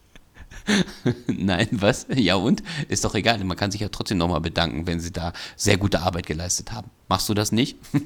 [1.27, 2.07] Nein, was?
[2.15, 2.63] Ja und?
[2.89, 3.43] Ist doch egal.
[3.45, 6.91] Man kann sich ja trotzdem nochmal bedanken, wenn sie da sehr gute Arbeit geleistet haben.
[7.09, 7.77] Machst du das nicht?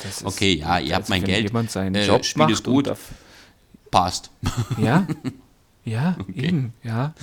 [0.00, 1.48] Das Okay, ja, ihr habt als mein Geld.
[1.48, 2.90] jemand seinen Äh, Job Spiel macht ist gut.
[3.90, 4.30] Passt.
[4.78, 5.06] Ja,
[5.84, 7.14] ja, eben, ja.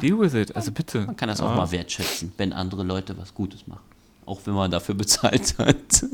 [0.00, 1.00] Deal with it, also bitte.
[1.00, 1.06] Ah.
[1.06, 1.46] Man kann das ja.
[1.46, 3.82] auch mal wertschätzen, wenn andere Leute was Gutes machen.
[4.28, 6.04] Auch wenn man dafür bezahlt hat.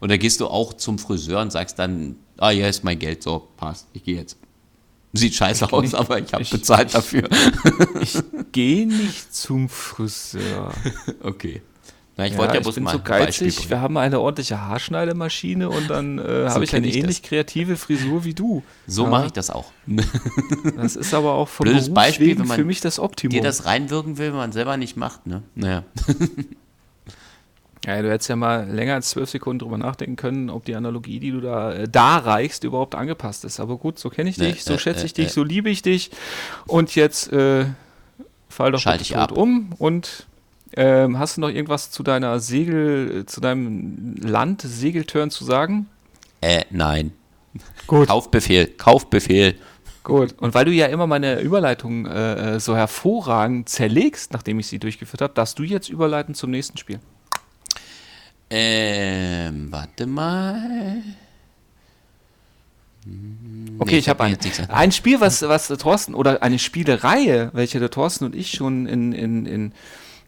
[0.00, 3.48] Oder gehst du auch zum Friseur und sagst dann, ah, hier ist mein Geld, so,
[3.58, 4.38] passt, ich gehe jetzt.
[5.12, 7.28] Sieht scheiße aus, nicht- aber ich habe ich- bezahlt ich- dafür.
[8.52, 10.72] Geh nicht zum Friseur.
[11.22, 11.60] Okay.
[12.16, 13.70] Na, ich Ja, wollte ja ich bloß bin mal so geizig.
[13.70, 17.02] Wir haben eine ordentliche Haarschneidemaschine und dann äh, habe ich eine ich das.
[17.02, 18.62] ähnlich kreative Frisur wie du.
[18.86, 19.72] So Ja, mache ich das auch.
[20.76, 23.32] Das ist aber auch vom Blödes Beruf Beispiel, wenn man für mich das Optimum.
[23.32, 25.42] Dir das reinwirken will, wenn man selber nicht macht, ne?
[25.54, 25.84] Naja.
[27.84, 31.18] Ja, du hättest ja mal länger als zwölf Sekunden drüber nachdenken können, ob die Analogie,
[31.18, 33.58] die du da äh, darreichst, überhaupt angepasst ist.
[33.58, 35.30] Aber gut, so kenne ich dich, so äh, schätze äh, ich dich, äh.
[35.30, 36.10] so liebe ich dich.
[36.66, 37.66] Und jetzt äh,
[38.48, 39.36] fall doch Schalte bitte ich tot ab.
[39.36, 40.26] um und
[40.74, 45.86] ähm, hast du noch irgendwas zu deiner Segel, äh, zu deinem Land Segeltörn zu sagen?
[46.40, 47.12] Äh, nein.
[47.86, 48.08] Gut.
[48.08, 49.56] Kaufbefehl, Kaufbefehl.
[50.04, 50.34] Gut.
[50.38, 54.78] Und weil du ja immer meine Überleitung äh, äh, so hervorragend zerlegst, nachdem ich sie
[54.78, 57.00] durchgeführt habe, darfst du jetzt überleiten zum nächsten Spiel.
[58.54, 61.02] Ähm, warte mal.
[63.78, 64.36] Okay, ich habe ein,
[64.68, 64.92] ein.
[64.92, 69.12] Spiel, was, was der Thorsten, oder eine Spielereihe, welche der Thorsten und ich schon in,
[69.12, 69.72] in, in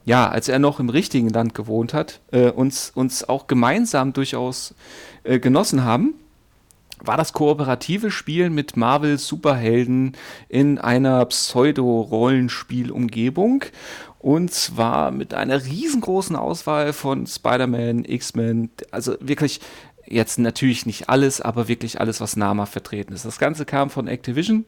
[0.06, 4.74] ja, als er noch im richtigen Land gewohnt hat, äh, uns, uns auch gemeinsam durchaus
[5.24, 6.14] äh, genossen haben.
[7.00, 10.16] war das kooperative Spielen mit Marvel Superhelden
[10.48, 13.66] in einer Pseudo-Rollenspielumgebung.
[14.24, 19.60] Und zwar mit einer riesengroßen Auswahl von Spider-Man, X-Men, also wirklich
[20.06, 23.26] jetzt natürlich nicht alles, aber wirklich alles, was Nama vertreten ist.
[23.26, 24.64] Das Ganze kam von Activision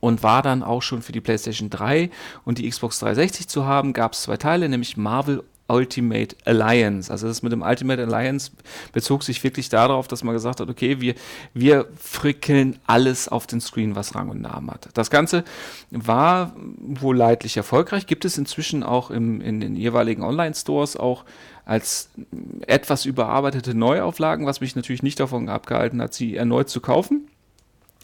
[0.00, 2.10] und war dann auch schon für die PlayStation 3
[2.44, 3.94] und die Xbox 360 zu haben.
[3.94, 7.10] Gab es zwei Teile, nämlich Marvel Ultimate Alliance.
[7.10, 8.50] Also das mit dem Ultimate Alliance
[8.92, 11.14] bezog sich wirklich darauf, dass man gesagt hat, okay, wir,
[11.54, 14.90] wir frickeln alles auf den Screen, was Rang und Namen hat.
[14.94, 15.44] Das Ganze
[15.90, 21.24] war wohl leidlich erfolgreich, gibt es inzwischen auch im, in den jeweiligen Online-Stores auch
[21.64, 22.10] als
[22.66, 27.28] etwas überarbeitete Neuauflagen, was mich natürlich nicht davon abgehalten hat, sie erneut zu kaufen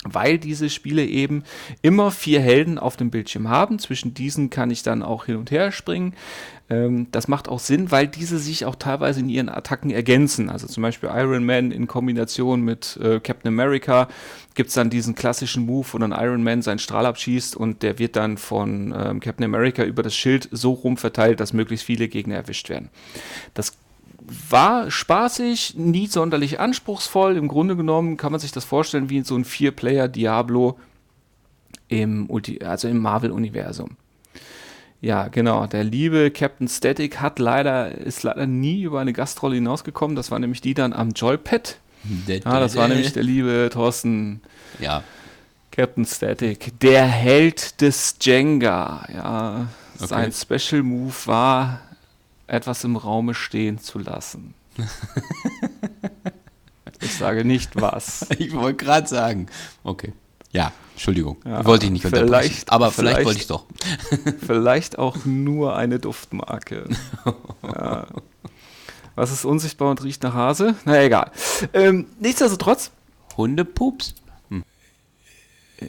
[0.05, 1.43] weil diese Spiele eben
[1.83, 3.79] immer vier Helden auf dem Bildschirm haben.
[3.79, 6.15] Zwischen diesen kann ich dann auch hin und her springen.
[6.71, 10.51] Ähm, das macht auch Sinn, weil diese sich auch teilweise in ihren Attacken ergänzen.
[10.51, 14.09] Also zum Beispiel Iron Man in Kombination mit äh, Captain America
[14.55, 17.99] gibt es dann diesen klassischen Move, wo dann Iron Man seinen Strahl abschießt und der
[17.99, 22.09] wird dann von ähm, Captain America über das Schild so rum verteilt, dass möglichst viele
[22.09, 22.91] Gegner erwischt werden.
[23.55, 23.73] Das
[24.51, 27.37] war spaßig, nie sonderlich anspruchsvoll.
[27.37, 30.79] Im Grunde genommen kann man sich das vorstellen wie so ein Vier-Player-Diablo
[31.89, 32.29] im,
[32.65, 33.97] also im Marvel-Universum.
[35.01, 35.67] Ja, genau.
[35.67, 40.17] Der liebe Captain Static hat leider, ist leider nie über eine Gastrolle hinausgekommen.
[40.17, 41.79] Das war nämlich die dann am Joypad.
[42.27, 44.41] Ja, das war nämlich der liebe Thorsten.
[44.81, 45.03] Ja.
[45.71, 46.79] Captain Static.
[46.81, 49.07] Der Held des Jenga.
[49.13, 50.07] Ja, okay.
[50.07, 51.81] sein Special Move war
[52.49, 54.55] etwas im Raume stehen zu lassen.
[57.01, 58.27] ich sage nicht was.
[58.39, 59.47] Ich wollte gerade sagen.
[59.85, 60.13] Okay.
[60.51, 61.37] Ja, Entschuldigung.
[61.45, 62.65] Ja, wollte ich nicht unterbrechen.
[62.69, 63.67] Aber vielleicht, vielleicht wollte ich doch.
[64.47, 66.89] vielleicht auch nur eine Duftmarke.
[67.63, 68.07] ja.
[69.15, 70.77] Was ist unsichtbar und riecht nach Hase?
[70.85, 71.33] Na egal.
[71.73, 72.93] Ähm, nichtsdestotrotz.
[73.37, 74.15] Hundepups?
[74.49, 74.63] Hm.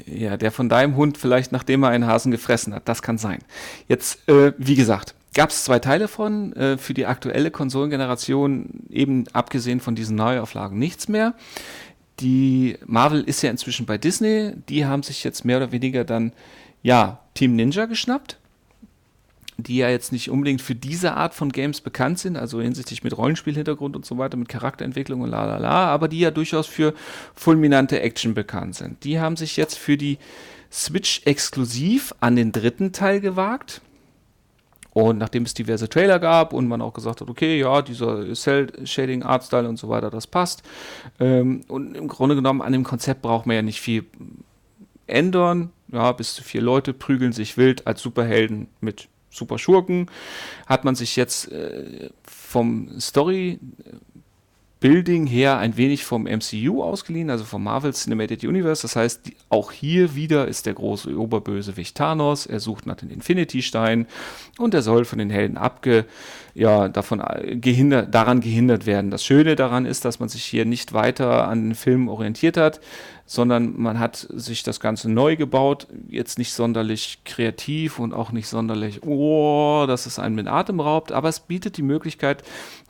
[0.07, 2.89] Ja, der von deinem Hund vielleicht, nachdem er einen Hasen gefressen hat.
[2.89, 3.39] Das kann sein.
[3.88, 9.26] Jetzt, äh, wie gesagt, gab es zwei Teile von, äh, für die aktuelle Konsolengeneration, eben
[9.34, 11.36] abgesehen von diesen Neuauflagen nichts mehr.
[12.20, 16.34] Die Marvel ist ja inzwischen bei Disney, die haben sich jetzt mehr oder weniger dann,
[16.82, 18.38] ja, Team Ninja geschnappt,
[19.58, 23.18] die ja jetzt nicht unbedingt für diese Art von Games bekannt sind, also hinsichtlich mit
[23.18, 26.94] Rollenspielhintergrund und so weiter, mit Charakterentwicklung und la la la, aber die ja durchaus für
[27.36, 29.04] fulminante Action bekannt sind.
[29.04, 30.18] Die haben sich jetzt für die
[30.72, 33.82] Switch exklusiv an den dritten Teil gewagt
[34.92, 39.24] und nachdem es diverse Trailer gab und man auch gesagt hat, okay, ja, dieser Cell-Shading,
[39.24, 40.64] Artstyle und so weiter, das passt.
[41.20, 44.06] Ähm, und im Grunde genommen an dem Konzept braucht man ja nicht viel
[45.08, 45.72] ändern.
[45.92, 50.10] Ja, bis zu vier Leute prügeln sich wild als Superhelden mit Superschurken.
[50.66, 53.60] Hat man sich jetzt äh, vom Story
[54.80, 58.82] Building her ein wenig vom MCU ausgeliehen, also vom Marvel Cinematic Universe.
[58.84, 62.46] Das heißt, die, auch hier wieder ist der große Oberbösewicht Thanos.
[62.46, 64.08] Er sucht nach den Infinity-Steinen
[64.58, 66.06] und er soll von den Helden abge,
[66.54, 69.12] ja, davon äh, gehindert, daran gehindert werden.
[69.12, 72.80] Das Schöne daran ist, dass man sich hier nicht weiter an den Filmen orientiert hat,
[73.30, 78.48] sondern man hat sich das Ganze neu gebaut, jetzt nicht sonderlich kreativ und auch nicht
[78.48, 82.42] sonderlich, oh, dass es einen mit Atem raubt, aber es bietet die Möglichkeit,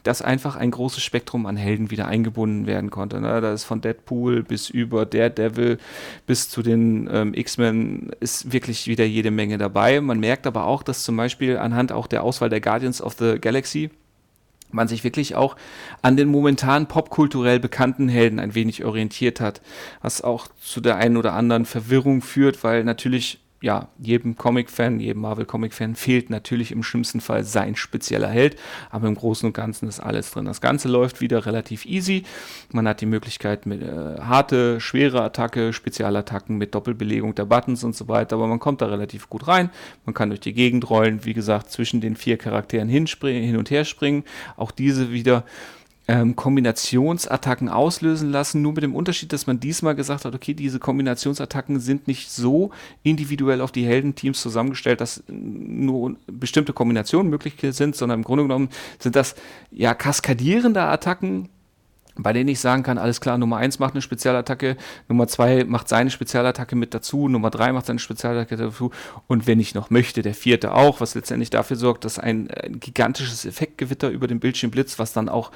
[0.04, 3.20] dass einfach ein großes Spektrum an Helden wieder eingebunden werden konnte.
[3.20, 3.42] Ne?
[3.42, 5.78] Da ist von Deadpool bis über Daredevil
[6.26, 10.00] bis zu den ähm, X-Men ist wirklich wieder jede Menge dabei.
[10.00, 13.40] Man merkt aber auch, dass zum Beispiel anhand auch der Auswahl der Guardians of the
[13.42, 13.90] Galaxy
[14.72, 15.56] man sich wirklich auch
[16.02, 19.62] an den momentan popkulturell bekannten Helden ein wenig orientiert hat,
[20.02, 25.22] was auch zu der einen oder anderen Verwirrung führt, weil natürlich ja, jedem Comic-Fan, jedem
[25.22, 28.56] Marvel-Comic-Fan fehlt natürlich im schlimmsten Fall sein spezieller Held,
[28.90, 30.46] aber im Großen und Ganzen ist alles drin.
[30.46, 32.24] Das Ganze läuft wieder relativ easy.
[32.72, 37.96] Man hat die Möglichkeit mit äh, harte, schwere Attacke, Spezialattacken mit Doppelbelegung der Buttons und
[37.96, 39.70] so weiter, aber man kommt da relativ gut rein.
[40.06, 43.84] Man kann durch die Gegend rollen, wie gesagt, zwischen den vier Charakteren hin und her
[43.84, 44.24] springen.
[44.56, 45.44] Auch diese wieder
[46.10, 50.80] ähm, Kombinationsattacken auslösen lassen, nur mit dem Unterschied, dass man diesmal gesagt hat, okay, diese
[50.80, 52.72] Kombinationsattacken sind nicht so
[53.04, 58.70] individuell auf die Heldenteams zusammengestellt, dass nur bestimmte Kombinationen möglich sind, sondern im Grunde genommen
[58.98, 59.36] sind das
[59.70, 61.50] ja kaskadierende Attacken,
[62.16, 65.88] bei denen ich sagen kann, alles klar, Nummer 1 macht eine Spezialattacke, Nummer 2 macht
[65.88, 68.90] seine Spezialattacke mit dazu, Nummer 3 macht seine Spezialattacke dazu
[69.28, 72.80] und wenn ich noch möchte, der vierte auch, was letztendlich dafür sorgt, dass ein, ein
[72.80, 75.52] gigantisches Effektgewitter über den Bildschirm blitzt, was dann auch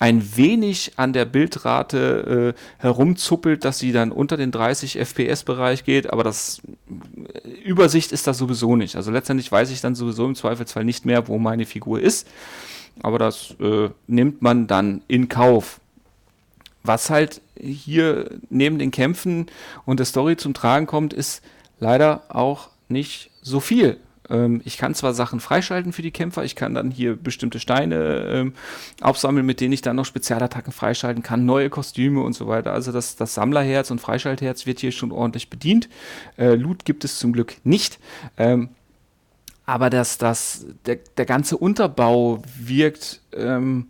[0.00, 6.10] ein wenig an der Bildrate äh, herumzuppelt, dass sie dann unter den 30 FPS-Bereich geht,
[6.10, 6.62] aber das
[7.44, 8.96] äh, Übersicht ist das sowieso nicht.
[8.96, 12.26] Also letztendlich weiß ich dann sowieso im Zweifelsfall nicht mehr, wo meine Figur ist.
[13.02, 15.80] Aber das äh, nimmt man dann in Kauf.
[16.82, 19.46] was halt hier neben den Kämpfen
[19.84, 21.42] und der Story zum Tragen kommt, ist
[21.78, 23.98] leider auch nicht so viel.
[24.30, 28.24] Ähm, ich kann zwar Sachen freischalten für die Kämpfer, ich kann dann hier bestimmte Steine
[28.28, 28.54] ähm,
[29.00, 32.72] aufsammeln, mit denen ich dann noch Spezialattacken freischalten kann, neue Kostüme und so weiter.
[32.72, 35.88] Also das, das Sammlerherz und Freischaltherz wird hier schon ordentlich bedient.
[36.38, 37.98] Äh, Loot gibt es zum Glück nicht.
[38.36, 38.70] Ähm,
[39.66, 43.88] aber das, das, der, der ganze Unterbau wirkt ähm,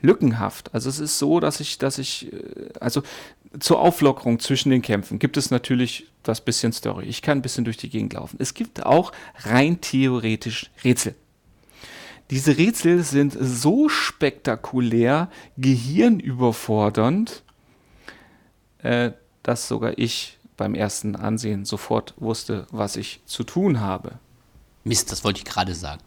[0.00, 0.72] lückenhaft.
[0.72, 3.02] Also es ist so, dass ich, dass ich, äh, also
[3.60, 7.06] zur Auflockerung zwischen den Kämpfen gibt es natürlich das bisschen Story.
[7.06, 8.36] Ich kann ein bisschen durch die Gegend laufen.
[8.40, 9.12] Es gibt auch
[9.44, 11.14] rein theoretisch Rätsel.
[12.30, 17.42] Diese Rätsel sind so spektakulär, gehirnüberfordernd,
[18.78, 24.12] äh, dass sogar ich beim ersten Ansehen sofort wusste, was ich zu tun habe.
[24.84, 26.02] Mist, das wollte ich gerade sagen.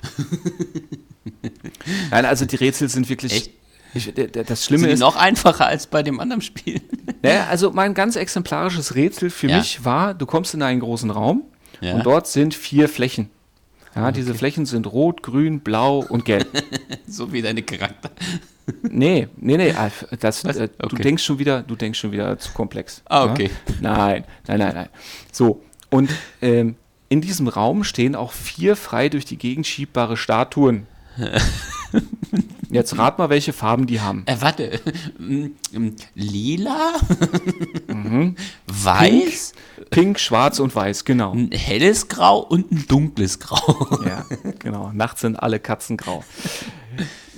[2.11, 3.33] Nein, also die Rätsel sind wirklich.
[3.33, 3.51] Echt?
[3.97, 4.99] Ich, das Schlimme sind die ist.
[4.99, 6.81] noch einfacher als bei dem anderen Spiel.
[7.23, 9.57] Naja, also mein ganz exemplarisches Rätsel für ja.
[9.57, 11.43] mich war: Du kommst in einen großen Raum
[11.81, 11.95] ja.
[11.95, 13.31] und dort sind vier Flächen.
[13.95, 14.13] Ja, okay.
[14.13, 16.47] diese Flächen sind rot, grün, blau und gelb.
[17.07, 18.11] so wie deine Charakter.
[18.81, 19.89] Nee, nee, nee, ah,
[20.19, 20.87] das, äh, okay.
[20.89, 23.01] du denkst schon wieder, du denkst schon wieder zu komplex.
[23.05, 23.49] Ah, okay.
[23.67, 23.73] Ja?
[23.79, 24.89] Nein, nein, nein, nein.
[25.31, 26.09] So, und
[26.41, 26.75] ähm,
[27.07, 30.85] in diesem Raum stehen auch vier frei durch die Gegend schiebbare Statuen.
[32.69, 34.23] Jetzt rat mal, welche Farben die haben.
[34.25, 34.79] Äh, warte.
[36.15, 36.93] Lila?
[37.87, 38.35] mhm.
[38.67, 39.53] Weiß?
[39.75, 41.33] Pink, Pink, schwarz und weiß, genau.
[41.33, 43.99] Ein helles Grau und ein dunkles Grau.
[44.05, 44.25] ja,
[44.59, 44.91] genau.
[44.93, 46.23] Nachts sind alle Katzen grau.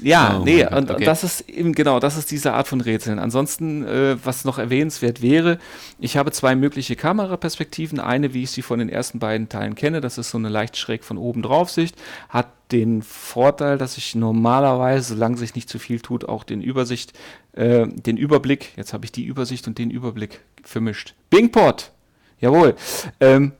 [0.02, 1.04] Ja, oh nee, und, okay.
[1.04, 3.20] das ist eben genau, das ist diese Art von Rätseln.
[3.20, 5.60] Ansonsten, äh, was noch erwähnenswert wäre,
[6.00, 8.00] ich habe zwei mögliche Kameraperspektiven.
[8.00, 10.78] Eine, wie ich sie von den ersten beiden Teilen kenne, das ist so eine leicht
[10.78, 11.96] schräg von oben drauf Sicht,
[12.30, 17.14] hat den Vorteil, dass ich normalerweise, solange sich nicht zu viel tut, auch den Übersicht,
[17.54, 21.14] äh, den Überblick, jetzt habe ich die Übersicht und den Überblick vermischt.
[21.30, 21.92] Bingport!
[22.40, 22.76] Jawohl.
[23.20, 23.52] Ähm,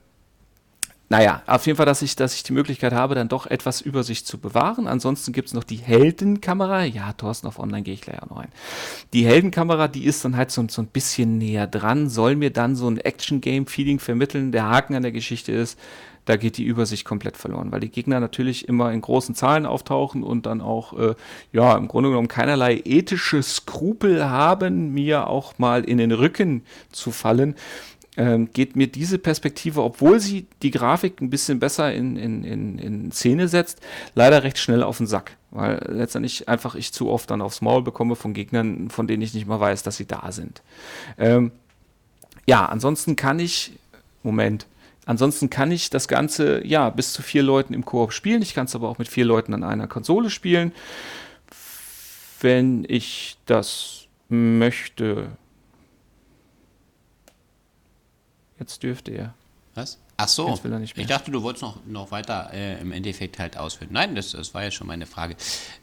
[1.10, 4.28] naja, auf jeden Fall, dass ich, dass ich die Möglichkeit habe, dann doch etwas Übersicht
[4.28, 4.86] zu bewahren.
[4.86, 6.84] Ansonsten gibt es noch die Heldenkamera.
[6.84, 8.50] Ja, Thorsten, auf Online gehe ich gleich auch noch ein.
[9.12, 12.76] Die Heldenkamera, die ist dann halt so, so ein bisschen näher dran, soll mir dann
[12.76, 14.52] so ein Action-Game-Feeling vermitteln.
[14.52, 15.76] Der Haken an der Geschichte ist,
[16.26, 20.22] da geht die Übersicht komplett verloren, weil die Gegner natürlich immer in großen Zahlen auftauchen
[20.22, 21.14] und dann auch, äh,
[21.52, 27.10] ja, im Grunde genommen keinerlei ethische Skrupel haben, mir auch mal in den Rücken zu
[27.10, 27.56] fallen
[28.20, 32.78] ähm, geht mir diese Perspektive, obwohl sie die Grafik ein bisschen besser in, in, in,
[32.78, 33.80] in Szene setzt,
[34.14, 35.38] leider recht schnell auf den Sack.
[35.50, 39.32] Weil letztendlich einfach ich zu oft dann aufs Maul bekomme von Gegnern, von denen ich
[39.32, 40.60] nicht mal weiß, dass sie da sind.
[41.16, 41.50] Ähm,
[42.44, 43.72] ja, ansonsten kann ich,
[44.22, 44.66] Moment,
[45.06, 48.42] ansonsten kann ich das Ganze, ja, bis zu vier Leuten im Koop spielen.
[48.42, 50.72] Ich kann es aber auch mit vier Leuten an einer Konsole spielen.
[52.42, 55.28] Wenn ich das möchte,
[58.60, 59.34] Jetzt dürfte er.
[59.74, 59.98] Was?
[60.22, 60.60] Ach so,
[60.96, 63.88] ich dachte, du wolltest noch, noch weiter äh, im Endeffekt halt ausführen.
[63.92, 65.34] Nein, das, das war ja schon meine Frage.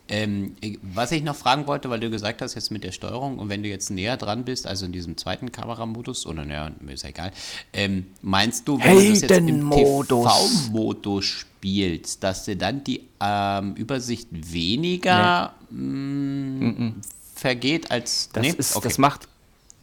[0.10, 3.50] Ähm, was ich noch fragen wollte, weil du gesagt hast, jetzt mit der Steuerung und
[3.50, 7.10] wenn du jetzt näher dran bist, also in diesem zweiten Kameramodus, oder naja, ist ja
[7.10, 7.32] egal,
[7.74, 13.74] ähm, meinst du, wenn du das jetzt im TV-Modus spielst, dass dir dann die ähm,
[13.74, 15.80] Übersicht weniger nee.
[15.80, 17.02] mh, mm,
[17.34, 18.30] vergeht als...
[18.34, 18.54] Das, nee?
[18.56, 18.88] ist, okay.
[18.88, 19.28] das macht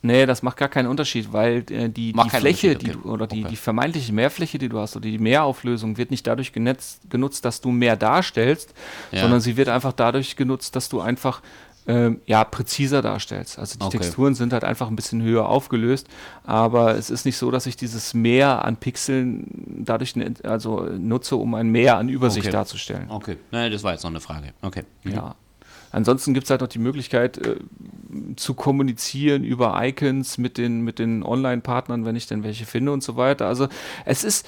[0.05, 2.78] Nee, das macht gar keinen Unterschied, weil äh, die, die Fläche, okay.
[2.78, 3.48] die du, oder die, okay.
[3.52, 7.62] die vermeintliche Mehrfläche, die du hast, oder die Mehrauflösung wird nicht dadurch genetzt, genutzt, dass
[7.62, 8.74] du mehr darstellst,
[9.12, 9.22] ja.
[9.22, 11.40] sondern sie wird einfach dadurch genutzt, dass du einfach
[11.86, 13.59] ähm, ja, präziser darstellst.
[13.59, 13.96] Also die okay.
[13.96, 16.07] Texturen sind halt einfach ein bisschen höher aufgelöst,
[16.44, 19.46] aber es ist nicht so, dass ich dieses Mehr an Pixeln
[19.86, 23.07] dadurch ne, also nutze, um ein Mehr an Übersicht darzustellen.
[23.09, 24.52] Okay, naja, das war jetzt noch eine Frage.
[24.61, 24.82] Okay.
[25.02, 25.12] Mhm.
[25.12, 25.34] Ja.
[25.95, 27.57] Ansonsten gibt es halt noch die Möglichkeit äh,
[28.34, 33.03] zu kommunizieren über Icons mit den, mit den Online-Partnern, wenn ich denn welche finde und
[33.03, 33.47] so weiter.
[33.47, 33.68] Also
[34.05, 34.45] es ist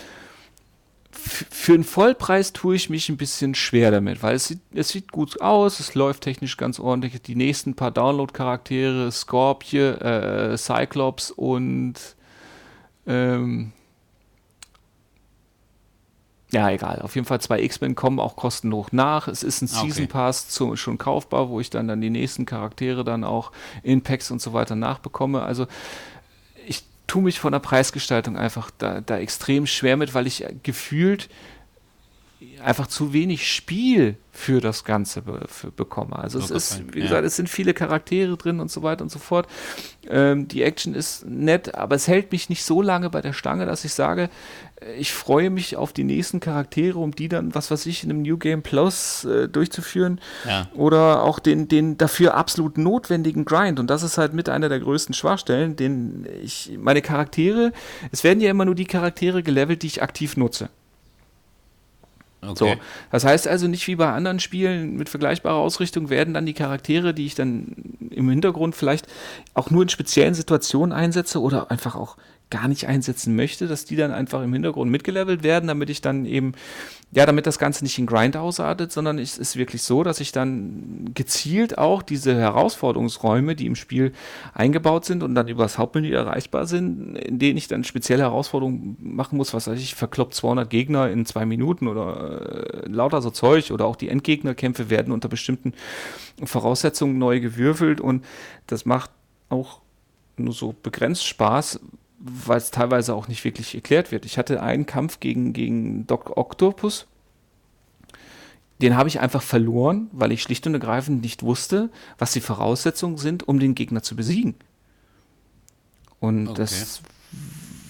[1.12, 5.12] für einen Vollpreis tue ich mich ein bisschen schwer damit, weil es sieht, es sieht
[5.12, 7.22] gut aus, es läuft technisch ganz ordentlich.
[7.22, 11.94] Die nächsten paar Download-Charaktere, Scorpion, äh, Cyclops und
[13.07, 13.72] ähm,
[16.53, 17.03] ja, egal.
[17.03, 19.26] Auf jeden Fall zwei X-Men kommen auch kostenlos nach.
[19.26, 22.47] Es ist ein ah, Season Pass zu, schon kaufbar, wo ich dann, dann die nächsten
[22.47, 23.51] Charaktere dann auch
[23.82, 25.42] in Packs und so weiter nachbekomme.
[25.42, 25.66] Also
[26.64, 31.28] ich tue mich von der Preisgestaltung einfach da, da extrem schwer mit, weil ich gefühlt
[32.62, 36.16] einfach zu wenig Spiel für das Ganze be für bekomme.
[36.16, 39.18] Also es ist, wie gesagt, es sind viele Charaktere drin und so weiter und so
[39.18, 39.47] fort.
[40.09, 43.64] Ähm, die Action ist nett, aber es hält mich nicht so lange bei der Stange,
[43.64, 44.28] dass ich sage,
[44.82, 48.11] äh, ich freue mich auf die nächsten Charaktere, um die dann, was weiß ich, in
[48.11, 50.20] einem New Game Plus äh, durchzuführen.
[50.47, 50.68] Ja.
[50.74, 53.80] Oder auch den, den dafür absolut notwendigen Grind.
[53.80, 57.72] Und das ist halt mit einer der größten Schwachstellen, den ich, meine Charaktere,
[58.12, 60.68] es werden ja immer nur die Charaktere gelevelt, die ich aktiv nutze.
[62.49, 62.74] Okay.
[62.74, 62.80] So,
[63.11, 67.14] das heißt also nicht wie bei anderen Spielen mit vergleichbarer Ausrichtung werden dann die Charaktere,
[67.14, 67.74] die ich dann
[68.11, 69.07] im Hintergrund vielleicht
[69.55, 72.16] auch nur in speziellen Situationen einsetze oder einfach auch
[72.49, 76.26] gar nicht einsetzen möchte, dass die dann einfach im Hintergrund mitgelevelt werden, damit ich dann
[76.26, 76.53] eben,
[77.11, 80.30] ja, damit das Ganze nicht in Grind ausartet, sondern es ist wirklich so, dass ich
[80.30, 84.12] dann gezielt auch diese Herausforderungsräume, die im Spiel
[84.55, 89.38] eingebaut sind und dann übers Hauptmenü erreichbar sind, in denen ich dann spezielle Herausforderungen machen
[89.38, 93.72] muss, was weiß ich, verkloppt 200 Gegner in zwei Minuten oder äh, lauter so Zeug
[93.72, 95.72] oder auch die Endgegnerkämpfe werden unter bestimmten
[96.44, 98.24] Voraussetzungen neu gewürfelt und
[98.68, 99.11] das macht
[99.49, 99.80] auch
[100.36, 101.80] nur so begrenzt Spaß,
[102.27, 104.24] weil es teilweise auch nicht wirklich erklärt wird.
[104.24, 107.07] Ich hatte einen Kampf gegen, gegen Doc Octopus.
[108.81, 113.16] Den habe ich einfach verloren, weil ich schlicht und ergreifend nicht wusste, was die Voraussetzungen
[113.16, 114.55] sind, um den Gegner zu besiegen.
[116.20, 116.59] Und okay.
[116.59, 117.03] das.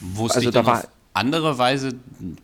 [0.00, 0.84] Wusste also da war
[1.16, 1.94] andere Weise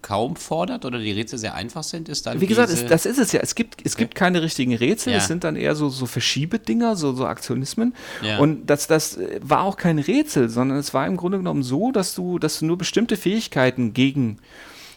[0.01, 2.41] kaum fordert oder die Rätsel sehr einfach sind, ist dann.
[2.41, 3.41] Wie gesagt, es, das ist es ja.
[3.41, 5.19] Es gibt, es gibt keine richtigen Rätsel, ja.
[5.19, 7.95] es sind dann eher so, so Verschiebedinger, so, so Aktionismen.
[8.23, 8.39] Ja.
[8.39, 12.15] Und das, das war auch kein Rätsel, sondern es war im Grunde genommen so, dass
[12.15, 14.39] du, dass du nur bestimmte Fähigkeiten gegen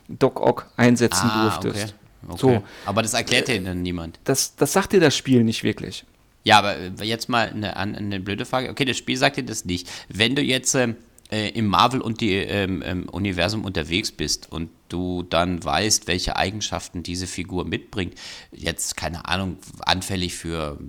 [0.08, 1.96] Doc Ock einsetzen ah, durftest.
[2.28, 2.34] Okay.
[2.34, 2.40] okay.
[2.40, 2.64] So.
[2.86, 4.20] Aber das erklärt dir dann niemand.
[4.24, 6.06] Das, das sagt dir das Spiel nicht wirklich.
[6.44, 8.70] Ja, aber jetzt mal eine, eine blöde Frage.
[8.70, 9.90] Okay, das Spiel sagt dir das nicht.
[10.10, 10.76] Wenn du jetzt.
[10.76, 10.96] Ähm,
[11.32, 16.36] äh, im Marvel- und die ähm, ähm, Universum unterwegs bist und du dann weißt, welche
[16.36, 18.16] Eigenschaften diese Figur mitbringt,
[18.52, 20.80] jetzt keine Ahnung, anfällig für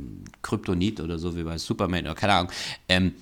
[0.42, 2.52] Kryptonit oder so wie bei Superman oder keine Ahnung,
[2.88, 3.14] ähm,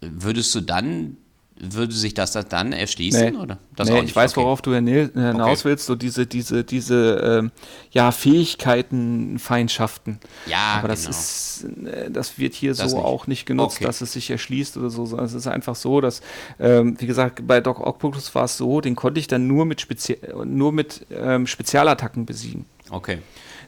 [0.00, 1.16] würdest du dann
[1.62, 3.34] würde sich das dann erschließen?
[3.34, 3.58] Nee, oder?
[3.76, 4.40] Das nee, ich weiß, okay.
[4.40, 5.60] worauf du hinaus okay.
[5.62, 7.52] willst, so diese, diese, diese ähm,
[7.92, 10.18] ja, Fähigkeiten, Feindschaften.
[10.46, 11.10] Ja, Aber das genau.
[11.10, 13.06] ist, äh, das wird hier das so nicht.
[13.06, 13.84] auch nicht genutzt, okay.
[13.84, 15.16] dass es sich erschließt oder so.
[15.18, 16.20] Es ist einfach so, dass,
[16.58, 19.80] ähm, wie gesagt, bei Doc Octopus war es so, den konnte ich dann nur mit,
[19.80, 22.66] Spezi nur mit ähm, Spezialattacken besiegen.
[22.90, 23.18] Okay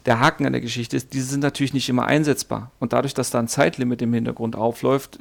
[0.06, 2.70] der Haken an der Geschichte ist, diese sind natürlich nicht immer einsetzbar.
[2.78, 5.18] Und dadurch, dass da ein Zeitlimit im Hintergrund aufläuft,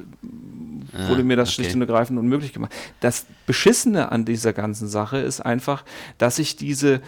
[0.96, 1.54] ah, wurde mir das okay.
[1.62, 2.72] schlicht und ergreifend unmöglich gemacht.
[3.00, 5.84] Das Beschissene an dieser ganzen Sache ist einfach,
[6.18, 7.00] dass ich diese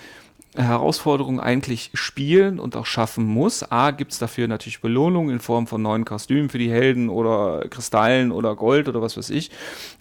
[0.57, 3.70] Herausforderung eigentlich spielen und auch schaffen muss.
[3.70, 7.66] A, gibt es dafür natürlich Belohnungen in Form von neuen Kostümen für die Helden oder
[7.68, 9.51] Kristallen oder Gold oder was weiß ich.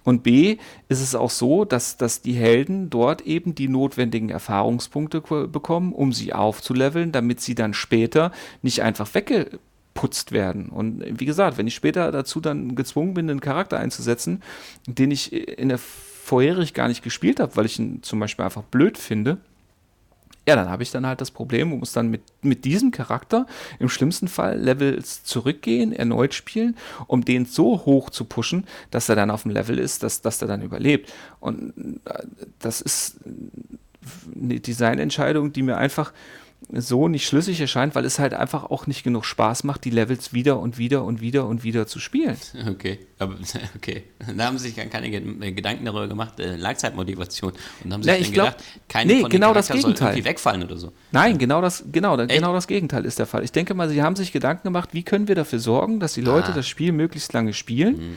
[0.03, 0.57] Und B,
[0.87, 6.13] ist es auch so, dass, dass die Helden dort eben die notwendigen Erfahrungspunkte bekommen, um
[6.13, 8.31] sie aufzuleveln, damit sie dann später
[8.61, 9.07] nicht einfach
[9.95, 10.69] weggeputzt werden.
[10.69, 14.41] Und wie gesagt, wenn ich später dazu dann gezwungen bin, einen Charakter einzusetzen,
[14.87, 18.63] den ich in der vorherig gar nicht gespielt habe, weil ich ihn zum Beispiel einfach
[18.63, 19.37] blöd finde,
[20.47, 23.47] ja, dann habe ich dann halt das Problem und muss dann mit, mit diesem Charakter
[23.79, 26.75] im schlimmsten Fall Levels zurückgehen, erneut spielen,
[27.07, 30.43] um den so hoch zu pushen, dass er dann auf dem Level ist, dass, dass
[30.43, 31.11] er dann überlebt.
[31.39, 31.73] Und
[32.05, 32.23] äh,
[32.59, 33.17] das ist
[34.35, 36.13] eine Designentscheidung, die mir einfach
[36.71, 40.33] so nicht schlüssig erscheint, weil es halt einfach auch nicht genug Spaß macht, die Levels
[40.33, 42.37] wieder und wieder und wieder und wieder zu spielen.
[42.67, 43.35] Okay, aber
[43.75, 44.03] okay.
[44.35, 47.53] Da haben sie sich keine äh, Gedanken darüber gemacht, äh, Langzeitmotivation.
[47.83, 50.15] Und haben sich ja, dann glaub, gedacht, keine nee, von genau das Gegenteil.
[50.15, 50.91] soll wegfallen oder so.
[51.11, 53.43] Nein, genau das, genau, genau das Gegenteil ist der Fall.
[53.43, 56.21] Ich denke mal, sie haben sich Gedanken gemacht, wie können wir dafür sorgen, dass die
[56.21, 56.55] Leute ah.
[56.55, 57.97] das Spiel möglichst lange spielen.
[57.97, 58.15] Mhm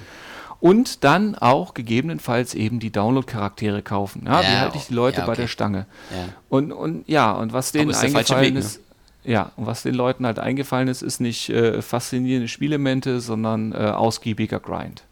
[0.60, 4.24] und dann auch gegebenenfalls eben die Download-Charaktere kaufen.
[4.26, 5.30] Ja, ja, wie halte ich die Leute ja, okay.
[5.30, 5.86] bei der Stange?
[6.10, 6.28] Ja.
[6.48, 8.80] Und, und ja, und was denen eingefallen Weg, ist,
[9.24, 9.32] ne?
[9.32, 13.76] ja, und was den Leuten halt eingefallen ist, ist nicht äh, faszinierende Spielemente, sondern äh,
[13.76, 15.04] ausgiebiger Grind.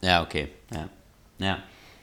[0.00, 0.48] Ja, okay.
[0.72, 0.88] Ja,
[1.38, 1.58] ja.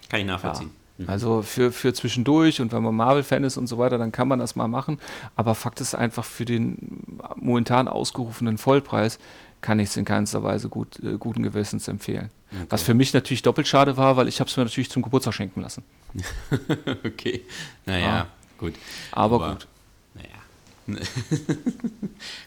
[0.10, 0.72] kann ich nachvollziehen.
[0.98, 1.10] Mhm.
[1.10, 4.40] Also für, für zwischendurch und wenn man Marvel-Fan ist und so weiter, dann kann man
[4.40, 5.00] das mal machen.
[5.36, 9.20] Aber Fakt ist einfach, für den momentan ausgerufenen Vollpreis
[9.66, 12.30] kann ich es in keinster Weise gut, äh, guten Gewissens empfehlen.
[12.52, 12.66] Okay.
[12.70, 15.34] Was für mich natürlich doppelt schade war, weil ich habe es mir natürlich zum Geburtstag
[15.34, 15.84] schenken lassen.
[17.04, 17.42] okay,
[17.88, 18.28] naja, ja.
[18.60, 18.76] gut.
[19.12, 19.68] Aber, Aber gut.
[20.14, 21.00] Naja.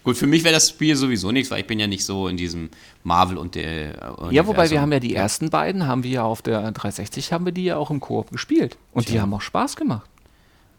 [0.04, 2.36] gut, für mich wäre das Spiel sowieso nichts, weil ich bin ja nicht so in
[2.36, 2.70] diesem
[3.02, 4.30] Marvel und der Universum.
[4.30, 7.46] Ja, wobei wir haben ja die ersten beiden, haben wir ja auf der 360, haben
[7.46, 8.76] wir die ja auch im Koop gespielt.
[8.92, 9.14] Und Tja.
[9.14, 10.08] die haben auch Spaß gemacht.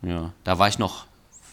[0.04, 1.06] Ja, da war ich noch,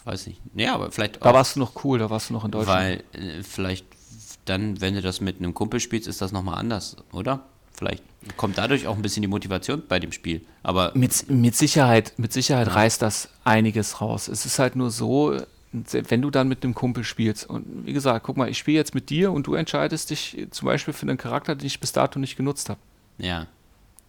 [0.05, 2.51] weiß nicht, ja, aber vielleicht Da warst du noch cool, da warst du noch in
[2.51, 3.03] Deutschland.
[3.11, 3.96] Weil äh, vielleicht
[4.45, 7.45] dann, wenn du das mit einem Kumpel spielst, ist das nochmal anders, oder?
[7.73, 8.03] Vielleicht
[8.37, 10.41] kommt dadurch auch ein bisschen die Motivation bei dem Spiel.
[10.63, 14.27] Aber mit, mit Sicherheit, mit Sicherheit reißt das einiges raus.
[14.27, 15.37] Es ist halt nur so,
[15.71, 18.95] wenn du dann mit einem Kumpel spielst und wie gesagt, guck mal, ich spiele jetzt
[18.95, 22.17] mit dir und du entscheidest dich zum Beispiel für einen Charakter, den ich bis dato
[22.19, 22.79] nicht genutzt habe.
[23.19, 23.47] Ja.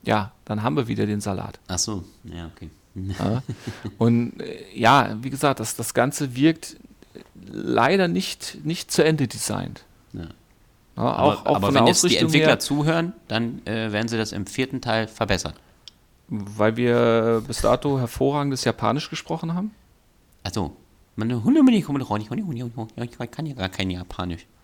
[0.02, 1.58] Ja, dann haben wir wieder den Salat.
[1.66, 2.70] Ach so, ja, okay.
[2.94, 3.42] Ja.
[3.98, 6.76] Und äh, ja, wie gesagt, das, das Ganze wirkt
[7.50, 9.84] leider nicht, nicht zu Ende designt.
[10.12, 10.28] Ja.
[10.96, 14.08] Aber, auch, auch aber von der wenn jetzt die Entwickler her, zuhören, dann äh, werden
[14.08, 15.54] sie das im vierten Teil verbessern.
[16.28, 19.72] weil wir bis dato hervorragendes Japanisch gesprochen haben.
[20.42, 20.76] Also,
[21.16, 21.62] Hunde,
[23.04, 24.46] ich kann ja gar kein Japanisch.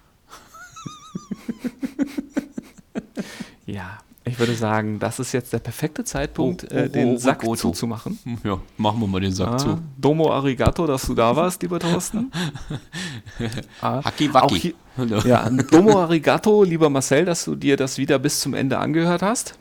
[3.67, 7.15] Ja, ich würde sagen, das ist jetzt der perfekte Zeitpunkt, Oh, oh, äh, den oh,
[7.15, 7.57] oh, Sack Goto.
[7.57, 8.19] zuzumachen.
[8.43, 9.79] Ja, machen wir mal den Sack Ah, zu.
[9.99, 12.31] Domo arigato, dass du da warst, lieber Thorsten.
[13.83, 14.59] Ah, Haki Waki.
[14.97, 19.23] hier- Ja, Domo arigato, lieber Marcel, dass du dir das wieder bis zum Ende angehört
[19.23, 19.59] hast.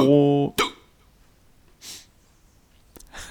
[0.00, 0.54] Oh.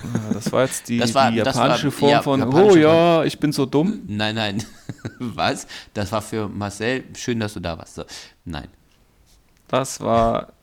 [0.04, 3.24] Ah, Das war jetzt die, war- die japanische war- Form ja, von, japanische oh ja,
[3.24, 4.02] ich bin so dumm.
[4.08, 4.64] Nein, nein.
[5.20, 5.68] Was?
[5.94, 7.04] Das war für Marcel.
[7.16, 7.96] Schön, dass du da warst.
[7.96, 8.04] So.
[8.46, 8.68] Nein.
[9.70, 10.54] Das war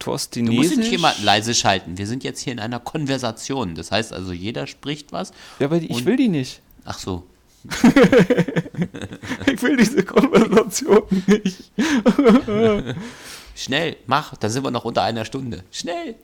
[0.00, 0.12] Du
[0.52, 1.98] musst nicht jemand leise schalten.
[1.98, 3.74] Wir sind jetzt hier in einer Konversation.
[3.74, 5.32] Das heißt also, jeder spricht was.
[5.58, 6.62] Ja, aber ich will die nicht.
[6.84, 7.26] Ach so.
[9.52, 11.70] Ich will diese Konversation nicht.
[13.54, 14.36] Schnell, mach.
[14.36, 15.64] Da sind wir noch unter einer Stunde.
[15.70, 16.14] Schnell.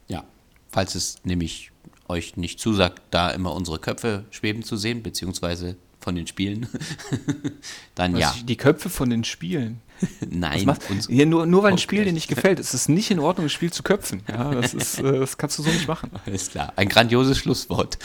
[0.07, 0.23] ja,
[0.69, 1.71] falls es nämlich
[2.07, 6.67] euch nicht zusagt, da immer unsere Köpfe schweben zu sehen, beziehungsweise von den Spielen,
[7.95, 9.81] dann Was, ja, Die Köpfe von den Spielen.
[10.29, 11.77] Nein, macht, uns, ja, nur, nur weil ein.
[11.79, 14.21] Spiel dir nicht gefällt, ist es nicht in Ordnung, das Spiel zu köpfen.
[14.27, 16.11] Ja, das, ist, äh, das kannst du so nicht machen.
[16.25, 17.97] Alles klar, ein grandioses Schlusswort.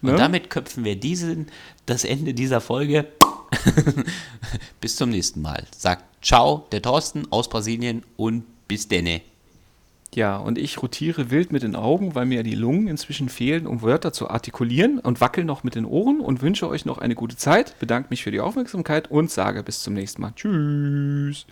[0.00, 0.16] Und Ne?
[0.16, 1.48] damit köpfen wir diesen,
[1.86, 3.08] das Ende dieser Folge.
[4.80, 5.66] bis zum nächsten Mal.
[5.76, 9.20] Sagt ciao, der Thorsten aus Brasilien und bis denne.
[10.14, 13.82] Ja, und ich rotiere wild mit den Augen, weil mir die Lungen inzwischen fehlen, um
[13.82, 17.36] Wörter zu artikulieren und wackel noch mit den Ohren und wünsche euch noch eine gute
[17.36, 20.32] Zeit, bedanke mich für die Aufmerksamkeit und sage bis zum nächsten Mal.
[20.36, 21.46] Tschüss.